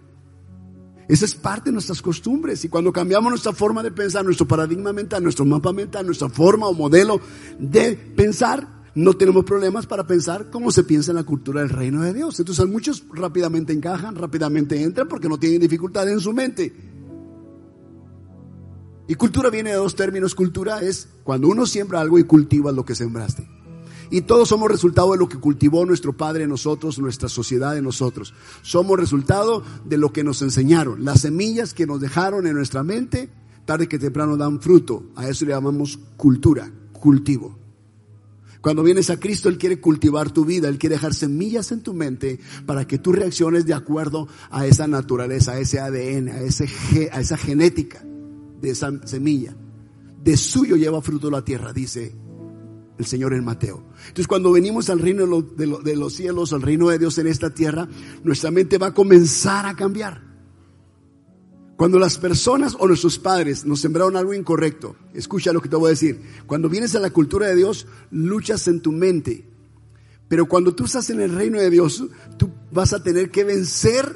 [1.07, 2.63] Esa es parte de nuestras costumbres.
[2.63, 6.67] Y cuando cambiamos nuestra forma de pensar, nuestro paradigma mental, nuestro mapa mental, nuestra forma
[6.67, 7.19] o modelo
[7.57, 12.03] de pensar, no tenemos problemas para pensar cómo se piensa en la cultura del reino
[12.03, 12.39] de Dios.
[12.39, 16.96] Entonces muchos rápidamente encajan, rápidamente entran porque no tienen dificultad en su mente.
[19.07, 20.35] Y cultura viene de dos términos.
[20.35, 23.47] Cultura es cuando uno siembra algo y cultiva lo que sembraste.
[24.09, 27.83] Y todos somos resultado de lo que cultivó nuestro Padre en nosotros, nuestra sociedad en
[27.83, 28.33] nosotros.
[28.61, 31.03] Somos resultado de lo que nos enseñaron.
[31.03, 33.29] Las semillas que nos dejaron en nuestra mente,
[33.65, 35.03] tarde que temprano dan fruto.
[35.15, 37.57] A eso le llamamos cultura, cultivo.
[38.61, 41.93] Cuando vienes a Cristo, Él quiere cultivar tu vida, Él quiere dejar semillas en tu
[41.93, 46.67] mente para que tú reacciones de acuerdo a esa naturaleza, a ese ADN, a, ese,
[47.13, 48.03] a esa genética
[48.61, 49.55] de esa semilla.
[50.23, 52.15] De suyo lleva fruto la tierra, dice
[52.97, 53.83] el Señor en Mateo.
[53.99, 57.87] Entonces cuando venimos al reino de, los cielos, al reino de Dios en esta tierra,
[58.23, 60.25] nuestra mente va a comenzar a cambiar.
[61.75, 65.87] Cuando las personas o nuestros padres nos sembraron algo incorrecto, escucha lo que te voy
[65.87, 66.21] a decir.
[66.47, 69.47] Cuando vienes a la cultura de Dios, luchas en tu mente.
[70.27, 72.03] Pero cuando tú estás en el reino de Dios,
[72.37, 74.11] tú vas a tener que vencer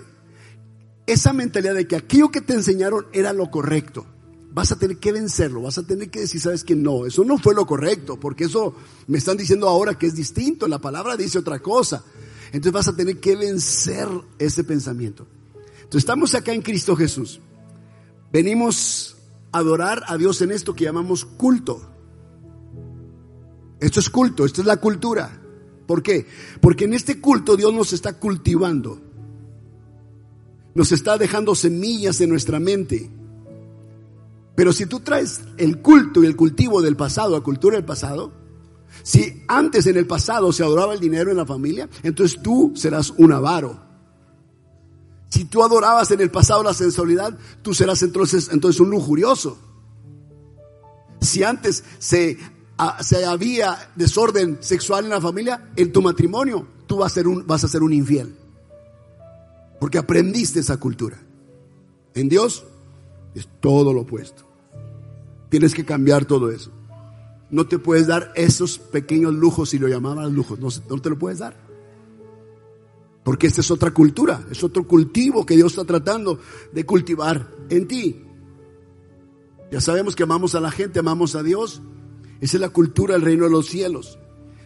[1.06, 4.08] esa mentalidad de que aquello que te enseñaron era lo correcto
[4.54, 7.38] vas a tener que vencerlo, vas a tener que decir, sabes que no, eso no
[7.38, 8.76] fue lo correcto, porque eso
[9.08, 12.04] me están diciendo ahora que es distinto, la palabra dice otra cosa.
[12.48, 15.26] Entonces vas a tener que vencer ese pensamiento.
[15.76, 17.40] Entonces estamos acá en Cristo Jesús.
[18.32, 19.16] Venimos
[19.54, 21.82] a adorar a Dios en esto que llamamos culto.
[23.80, 25.42] Esto es culto, esto es la cultura.
[25.88, 26.28] ¿Por qué?
[26.60, 29.02] Porque en este culto Dios nos está cultivando.
[30.76, 33.10] Nos está dejando semillas en nuestra mente
[34.56, 38.34] pero si tú traes el culto y el cultivo del pasado a cultura del pasado,
[39.04, 43.12] si antes en el pasado se adoraba el dinero en la familia, entonces tú serás
[43.12, 43.80] un avaro.
[45.30, 49.58] Si tú adorabas en el pasado la sensualidad, tú serás entonces, entonces un lujurioso.
[51.22, 52.38] Si antes se,
[53.00, 57.48] se había desorden sexual en la familia, en tu matrimonio, tú vas a ser un,
[57.48, 58.36] vas a ser un infiel.
[59.80, 61.18] Porque aprendiste esa cultura.
[62.14, 62.66] En Dios
[63.36, 64.44] es todo lo opuesto.
[65.50, 66.72] Tienes que cambiar todo eso.
[67.50, 71.20] No te puedes dar esos pequeños lujos, si lo llamaban lujos, no, no te lo
[71.20, 71.56] puedes dar.
[73.24, 76.40] Porque esta es otra cultura, es otro cultivo que Dios está tratando
[76.72, 78.24] de cultivar en ti.
[79.72, 81.82] Ya sabemos que amamos a la gente, amamos a Dios.
[82.42, 84.18] Esa es la cultura del reino de los cielos.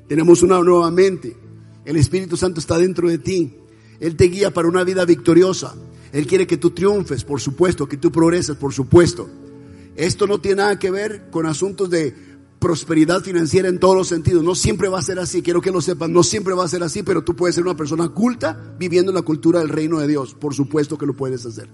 [0.07, 1.35] Tenemos una nueva mente.
[1.83, 3.55] El Espíritu Santo está dentro de ti.
[3.99, 5.75] Él te guía para una vida victoriosa.
[6.15, 9.27] Él quiere que tú triunfes, por supuesto, que tú progreses, por supuesto.
[9.97, 12.15] Esto no tiene nada que ver con asuntos de
[12.57, 14.41] prosperidad financiera en todos los sentidos.
[14.41, 16.83] No siempre va a ser así, quiero que lo sepan, no siempre va a ser
[16.83, 20.07] así, pero tú puedes ser una persona culta viviendo en la cultura del reino de
[20.07, 20.35] Dios.
[20.35, 21.67] Por supuesto que lo puedes hacer.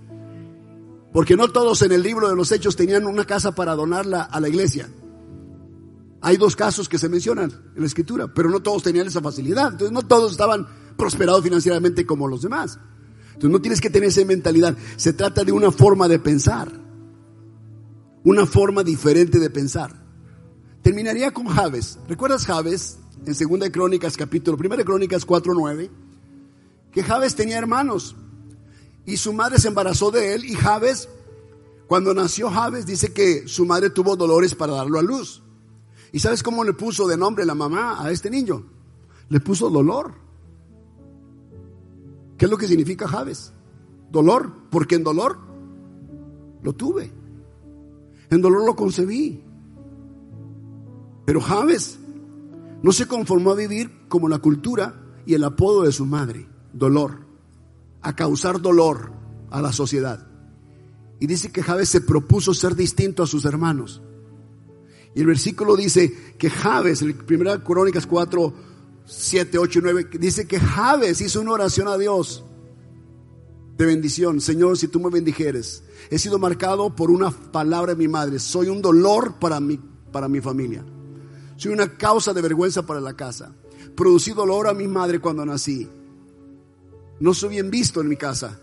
[1.14, 4.40] Porque no todos en el libro de los hechos tenían una casa para donarla a
[4.40, 4.90] la iglesia.
[6.20, 9.74] Hay dos casos que se mencionan en la escritura, pero no todos tenían esa facilidad.
[9.74, 10.66] Entonces no todos estaban
[10.98, 12.80] prosperados financieramente como los demás.
[13.50, 14.78] No tienes que tener esa mentalidad.
[14.98, 16.72] Se trata de una forma de pensar.
[18.24, 19.96] Una forma diferente de pensar.
[20.82, 21.98] Terminaría con Javes.
[22.08, 22.98] ¿Recuerdas Javes?
[23.26, 25.90] En Segunda de Crónicas, capítulo, Primera de Crónicas 4.9.
[26.92, 28.16] Que Javes tenía hermanos.
[29.06, 30.46] Y su madre se embarazó de él.
[30.46, 31.10] Y Javes,
[31.88, 35.44] Cuando nació Javes dice que su madre tuvo dolores para darlo a luz.
[36.14, 38.66] ¿Y sabes cómo le puso de nombre la mamá a este niño?
[39.30, 40.14] Le puso dolor.
[42.42, 43.54] ¿Qué es lo que significa Javes?
[44.10, 45.38] Dolor, porque en dolor
[46.64, 47.12] lo tuve.
[48.32, 49.44] En dolor lo concebí.
[51.24, 52.00] Pero Javes
[52.82, 57.28] no se conformó a vivir como la cultura y el apodo de su madre, dolor,
[58.02, 59.12] a causar dolor
[59.52, 60.28] a la sociedad.
[61.20, 64.02] Y dice que Javes se propuso ser distinto a sus hermanos.
[65.14, 68.71] Y el versículo dice que Javes, en primera Crónicas 4,
[69.06, 72.44] 7, 8 y 9, dice que Javes hizo una oración a Dios
[73.78, 74.42] de bendición.
[74.42, 78.40] Señor, si tú me bendijeres, he sido marcado por una palabra de mi madre.
[78.40, 79.80] Soy un dolor para mi,
[80.12, 80.86] para mi familia.
[81.58, 83.54] Soy una causa de vergüenza para la casa.
[83.96, 85.90] Producí dolor a mi madre cuando nací.
[87.20, 88.60] No soy bien visto en mi casa.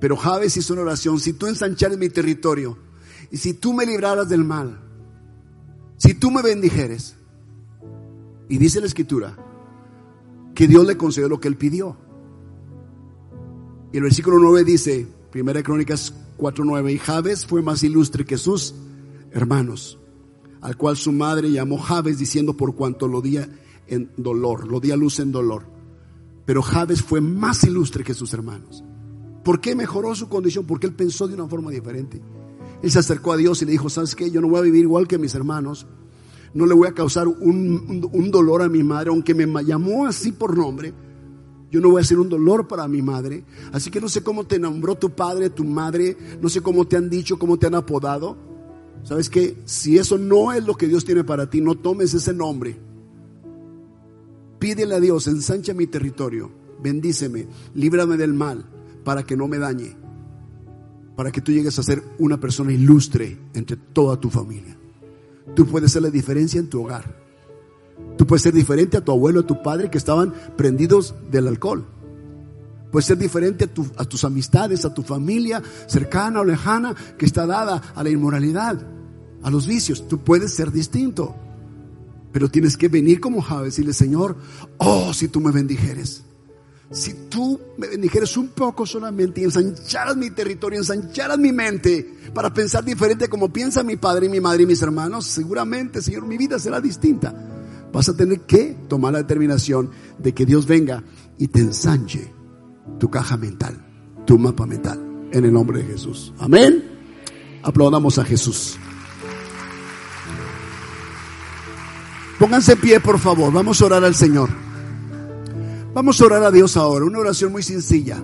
[0.00, 1.20] Pero Javes hizo una oración.
[1.20, 2.78] Si tú ensanchares mi territorio
[3.30, 4.80] y si tú me libraras del mal,
[5.98, 7.16] si tú me bendijeres,
[8.50, 9.34] y dice la escritura
[10.54, 11.96] que Dios le concedió lo que él pidió.
[13.92, 18.74] Y el versículo 9 dice, Primera Crónicas 4:9, y Javes fue más ilustre que sus
[19.30, 20.00] hermanos
[20.60, 23.48] al cual su madre llamó Jabes diciendo por cuanto lo día
[23.86, 25.64] en dolor, lo di a luz en dolor.
[26.44, 28.84] Pero Jabes fue más ilustre que sus hermanos.
[29.44, 30.66] ¿Por qué mejoró su condición?
[30.66, 32.20] Porque él pensó de una forma diferente.
[32.82, 34.30] Él se acercó a Dios y le dijo, ¿sabes qué?
[34.30, 35.86] Yo no voy a vivir igual que mis hermanos.
[36.52, 40.32] No le voy a causar un, un dolor a mi madre, aunque me llamó así
[40.32, 40.92] por nombre.
[41.70, 43.44] Yo no voy a ser un dolor para mi madre.
[43.72, 46.16] Así que no sé cómo te nombró tu padre, tu madre.
[46.40, 48.36] No sé cómo te han dicho, cómo te han apodado.
[49.04, 49.56] ¿Sabes qué?
[49.64, 52.76] Si eso no es lo que Dios tiene para ti, no tomes ese nombre.
[54.58, 56.50] Pídele a Dios, ensancha mi territorio,
[56.82, 58.66] bendíceme, líbrame del mal,
[59.04, 59.96] para que no me dañe,
[61.16, 64.76] para que tú llegues a ser una persona ilustre entre toda tu familia.
[65.54, 67.20] Tú puedes ser la diferencia en tu hogar.
[68.16, 71.86] Tú puedes ser diferente a tu abuelo, a tu padre que estaban prendidos del alcohol.
[72.90, 77.80] Puede ser diferente a, tus amistades, a tu familia cercana o lejana que está dada
[77.94, 78.80] a la inmoralidad,
[79.42, 80.08] a los vicios.
[80.08, 81.36] Tú puedes ser distinto.
[82.32, 84.36] Pero tienes que venir como Javes y decirle, Señor,
[84.78, 86.24] oh, si tú me bendijeres.
[86.92, 92.52] Si tú me bendijeres un poco solamente y ensancharas mi territorio, ensancharas mi mente para
[92.52, 96.36] pensar diferente como piensa mi padre y mi madre y mis hermanos, seguramente, Señor, mi
[96.36, 97.32] vida será distinta.
[97.92, 101.04] Vas a tener que tomar la determinación de que Dios venga
[101.38, 102.32] y te ensanche
[102.98, 103.86] tu caja mental,
[104.26, 106.32] tu mapa mental, en el nombre de Jesús.
[106.40, 106.84] Amén.
[107.62, 108.76] Aplaudamos a Jesús.
[112.40, 113.52] Pónganse en pie, por favor.
[113.52, 114.69] Vamos a orar al Señor.
[115.94, 117.04] Vamos a orar a Dios ahora.
[117.04, 118.22] Una oración muy sencilla.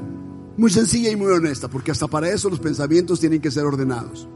[0.57, 4.27] Muy sencilla y muy honesta, porque hasta para eso los pensamientos tienen que ser ordenados.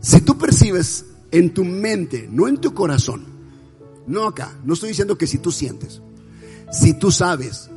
[0.00, 3.24] Si tú percibes en tu mente, no en tu corazón,
[4.06, 6.00] no acá, no estoy diciendo que si tú sientes,
[6.70, 7.70] si tú sabes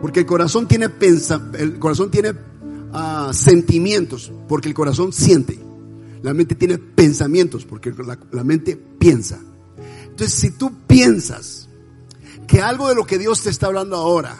[0.00, 2.32] porque el corazón tiene, pensa, el corazón tiene
[2.92, 5.58] ah, sentimientos, porque el corazón siente.
[6.22, 9.40] La mente tiene pensamientos, porque la, la mente piensa.
[10.04, 11.63] Entonces, si tú piensas
[12.46, 14.36] que algo de lo que Dios te está hablando ahora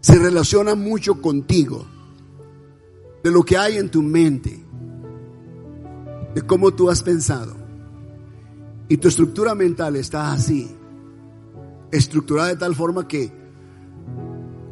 [0.00, 1.86] se relaciona mucho contigo,
[3.22, 4.62] de lo que hay en tu mente,
[6.34, 7.56] de cómo tú has pensado,
[8.86, 10.70] y tu estructura mental está así,
[11.90, 13.32] estructurada de tal forma que,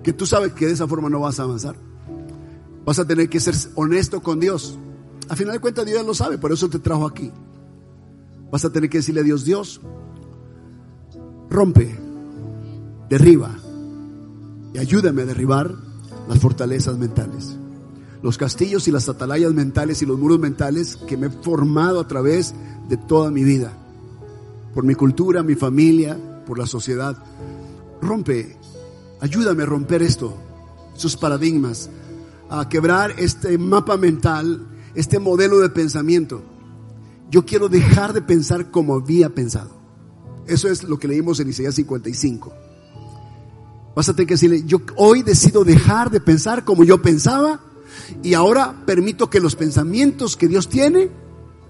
[0.03, 1.77] que tú sabes que de esa forma no vas a avanzar.
[2.85, 4.79] Vas a tener que ser honesto con Dios.
[5.29, 7.31] A final de cuentas Dios lo sabe, por eso te trajo aquí.
[8.51, 9.81] Vas a tener que decirle a Dios, Dios,
[11.53, 11.99] rompe,
[13.09, 13.55] derriba
[14.75, 15.75] y ayúdame a derribar
[16.29, 17.57] las fortalezas mentales.
[18.23, 22.09] Los castillos y las atalayas mentales y los muros mentales que me he formado a
[22.09, 22.55] través
[22.89, 23.73] de toda mi vida.
[24.75, 26.17] Por mi cultura, mi familia,
[26.47, 27.17] por la sociedad.
[28.01, 28.57] Rompe,
[29.21, 30.37] ayúdame a romper esto,
[30.95, 31.91] sus paradigmas,
[32.49, 36.43] a quebrar este mapa mental, este modelo de pensamiento.
[37.31, 39.82] Yo quiero dejar de pensar como había pensado.
[40.47, 42.53] Eso es lo que leímos en Isaías 55.
[43.95, 47.61] Vas a que decirle, yo hoy decido dejar de pensar como yo pensaba
[48.23, 51.11] y ahora permito que los pensamientos que Dios tiene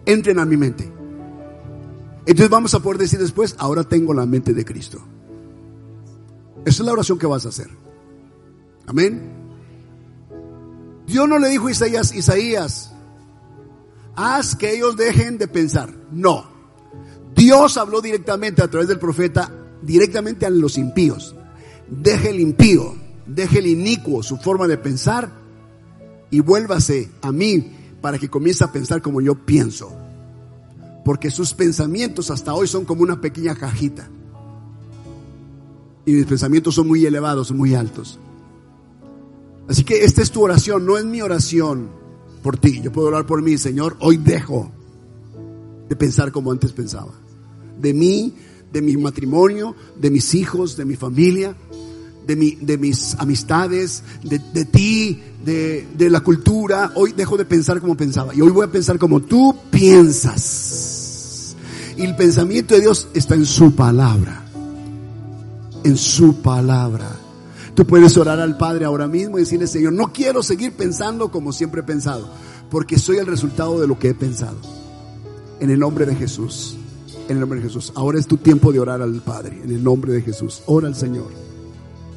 [0.06, 0.92] entren a mi mente.
[2.24, 5.02] Entonces vamos a poder decir después, ahora tengo la mente de Cristo.
[6.64, 7.68] Esa es la oración que vas a hacer.
[8.86, 9.32] Amén.
[11.06, 12.92] Dios no le dijo a Isaías, Isaías,
[14.14, 15.92] haz que ellos dejen de pensar.
[16.12, 16.51] No.
[17.34, 19.50] Dios habló directamente a través del profeta,
[19.82, 21.34] directamente a los impíos.
[21.88, 22.94] Deje el impío,
[23.26, 25.30] deje el inicuo su forma de pensar
[26.30, 29.92] y vuélvase a mí para que comience a pensar como yo pienso.
[31.04, 34.08] Porque sus pensamientos hasta hoy son como una pequeña cajita.
[36.04, 38.18] Y mis pensamientos son muy elevados, muy altos.
[39.68, 41.90] Así que esta es tu oración, no es mi oración
[42.42, 42.80] por ti.
[42.82, 43.96] Yo puedo orar por mí, Señor.
[44.00, 44.70] Hoy dejo
[45.88, 47.12] de pensar como antes pensaba.
[47.80, 48.34] De mí,
[48.72, 51.56] de mi matrimonio, de mis hijos, de mi familia,
[52.26, 56.92] de, mi, de mis amistades, de, de ti, de, de la cultura.
[56.94, 58.34] Hoy dejo de pensar como pensaba.
[58.34, 61.56] Y hoy voy a pensar como tú piensas.
[61.96, 64.44] Y el pensamiento de Dios está en su palabra.
[65.84, 67.10] En su palabra.
[67.74, 71.52] Tú puedes orar al Padre ahora mismo y decirle, Señor, no quiero seguir pensando como
[71.52, 72.28] siempre he pensado,
[72.70, 74.58] porque soy el resultado de lo que he pensado.
[75.62, 76.76] En el nombre de Jesús.
[77.28, 77.92] En el nombre de Jesús.
[77.94, 79.60] Ahora es tu tiempo de orar al Padre.
[79.62, 80.60] En el nombre de Jesús.
[80.66, 81.30] Ora al Señor.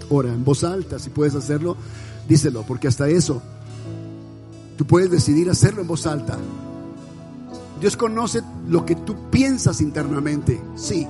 [0.10, 0.98] Ora en voz alta.
[0.98, 1.78] Si puedes hacerlo,
[2.28, 2.64] díselo.
[2.64, 3.44] Porque hasta eso,
[4.76, 6.40] tú puedes decidir hacerlo en voz alta.
[7.80, 10.60] Dios conoce lo que tú piensas internamente.
[10.76, 11.06] Sí.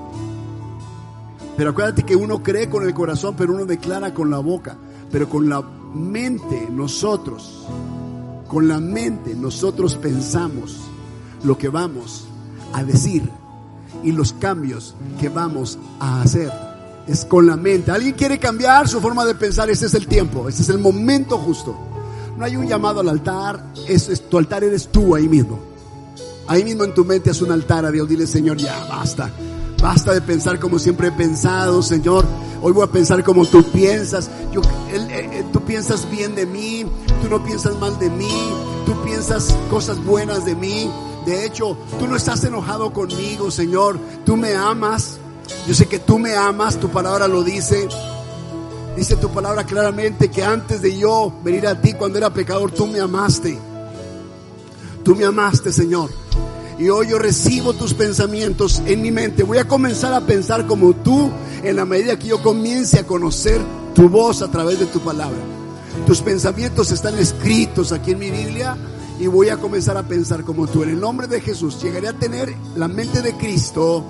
[1.56, 4.76] Pero acuérdate que uno cree con el corazón, pero uno declara con la boca.
[5.10, 7.66] Pero con la mente nosotros,
[8.50, 10.92] con la mente nosotros pensamos
[11.46, 12.26] lo que vamos
[12.74, 13.30] a decir
[14.04, 16.52] y los cambios que vamos a hacer.
[17.08, 17.92] Es con la mente.
[17.92, 19.70] ¿Alguien quiere cambiar su forma de pensar?
[19.70, 21.76] Ese es el tiempo, ese es el momento justo.
[22.38, 25.60] No hay un llamado al altar, es, es, tu altar eres tú ahí mismo.
[26.48, 28.08] Ahí mismo en tu mente es un altar a Dios.
[28.08, 29.32] Dile, Señor, ya basta.
[29.82, 32.26] Basta de pensar como siempre he pensado, Señor.
[32.62, 34.30] Hoy voy a pensar como tú piensas.
[34.52, 34.62] Yo,
[34.92, 36.86] él, él, tú piensas bien de mí,
[37.22, 38.52] tú no piensas mal de mí,
[38.86, 40.90] tú piensas cosas buenas de mí.
[41.26, 44.00] De hecho, tú no estás enojado conmigo, Señor.
[44.26, 45.18] Tú me amas.
[45.68, 47.88] Yo sé que tú me amas, tu palabra lo dice.
[48.96, 52.86] Dice tu palabra claramente que antes de yo venir a ti cuando era pecador, tú
[52.88, 53.58] me amaste.
[55.04, 56.10] Tú me amaste, Señor.
[56.78, 59.44] Y hoy yo recibo tus pensamientos en mi mente.
[59.44, 61.32] Voy a comenzar a pensar como tú
[61.64, 63.60] en la medida que yo comience a conocer
[63.94, 65.40] tu voz a través de tu palabra.
[66.06, 68.78] Tus pensamientos están escritos aquí en mi Biblia
[69.20, 70.84] y voy a comenzar a pensar como tú.
[70.84, 74.04] En el nombre de Jesús llegaré a tener la mente de Cristo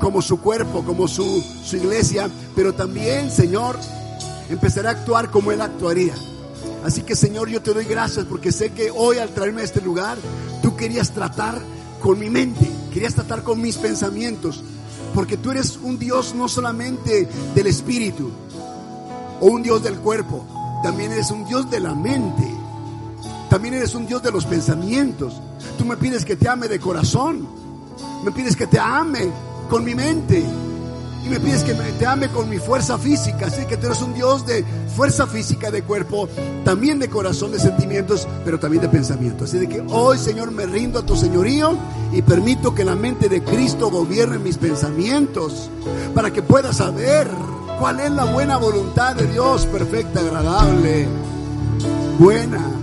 [0.00, 3.78] como su cuerpo, como su, su iglesia, pero también, Señor,
[4.48, 6.14] empezaré a actuar como Él actuaría.
[6.84, 9.80] Así que, Señor, yo te doy gracias porque sé que hoy al traerme a este
[9.80, 10.18] lugar,
[10.62, 11.60] tú querías tratar
[12.00, 14.62] con mi mente, querías tratar con mis pensamientos,
[15.14, 18.30] porque tú eres un Dios no solamente del espíritu
[19.40, 20.44] o un Dios del cuerpo,
[20.82, 22.51] también eres un Dios de la mente,
[23.52, 25.34] también eres un Dios de los pensamientos.
[25.76, 27.46] Tú me pides que te ame de corazón,
[28.24, 29.28] me pides que te ame
[29.68, 30.42] con mi mente
[31.22, 33.48] y me pides que te ame con mi fuerza física.
[33.48, 34.64] Así que tú eres un Dios de
[34.96, 36.30] fuerza física, de cuerpo,
[36.64, 39.52] también de corazón, de sentimientos, pero también de pensamientos.
[39.52, 41.76] Así que hoy, Señor, me rindo a tu señorío
[42.10, 45.68] y permito que la mente de Cristo gobierne mis pensamientos
[46.14, 47.28] para que pueda saber
[47.78, 51.06] cuál es la buena voluntad de Dios, perfecta, agradable,
[52.18, 52.81] buena.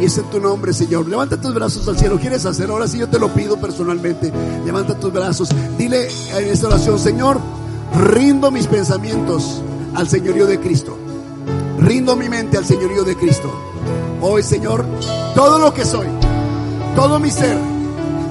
[0.00, 1.08] Y es en tu nombre, Señor.
[1.08, 2.18] Levanta tus brazos al cielo.
[2.18, 2.70] ¿Quieres hacer?
[2.70, 4.32] Ahora sí yo te lo pido personalmente.
[4.64, 5.48] Levanta tus brazos.
[5.78, 7.40] Dile en esta oración, Señor,
[8.10, 9.62] rindo mis pensamientos
[9.94, 10.96] al señorío de Cristo.
[11.78, 13.50] Rindo mi mente al señorío de Cristo.
[14.20, 14.84] Hoy, Señor,
[15.34, 16.06] todo lo que soy,
[16.94, 17.56] todo mi ser,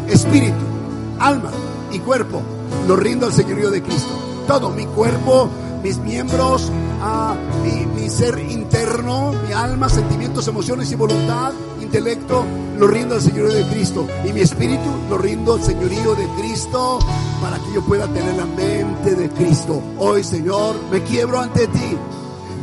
[0.08, 0.56] espíritu,
[1.20, 1.52] alma
[1.92, 2.42] y cuerpo,
[2.88, 4.10] lo rindo al señorío de Cristo.
[4.48, 5.50] Todo mi cuerpo,
[5.86, 6.72] mis miembros,
[7.64, 12.44] mi, ser interno, mi alma, sentimientos, emociones y voluntad, intelecto,
[12.80, 14.08] lo rindo al señorío de Cristo.
[14.28, 16.98] Y mi espíritu lo rindo al señorío de Cristo
[17.40, 19.80] para que yo pueda tener la mente de Cristo.
[20.00, 21.96] Hoy, Señor, me quiebro ante ti.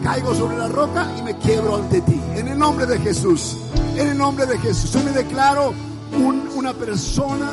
[0.03, 2.21] Caigo sobre la roca y me quiebro ante ti.
[2.35, 3.57] En el nombre de Jesús.
[3.95, 4.95] En el nombre de Jesús.
[4.95, 5.73] Yo me declaro
[6.13, 7.53] un, una persona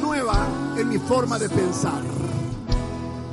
[0.00, 0.46] nueva
[0.78, 2.00] en mi forma de pensar.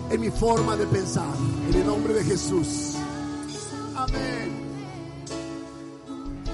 [0.09, 1.25] En mi forma de pensar.
[1.67, 2.95] En el nombre de Jesús.
[3.95, 4.51] Amén.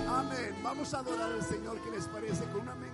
[0.08, 0.56] Amén.
[0.64, 1.78] Vamos a adorar al Señor.
[1.82, 2.44] ¿Qué les parece?
[2.46, 2.93] Con una mente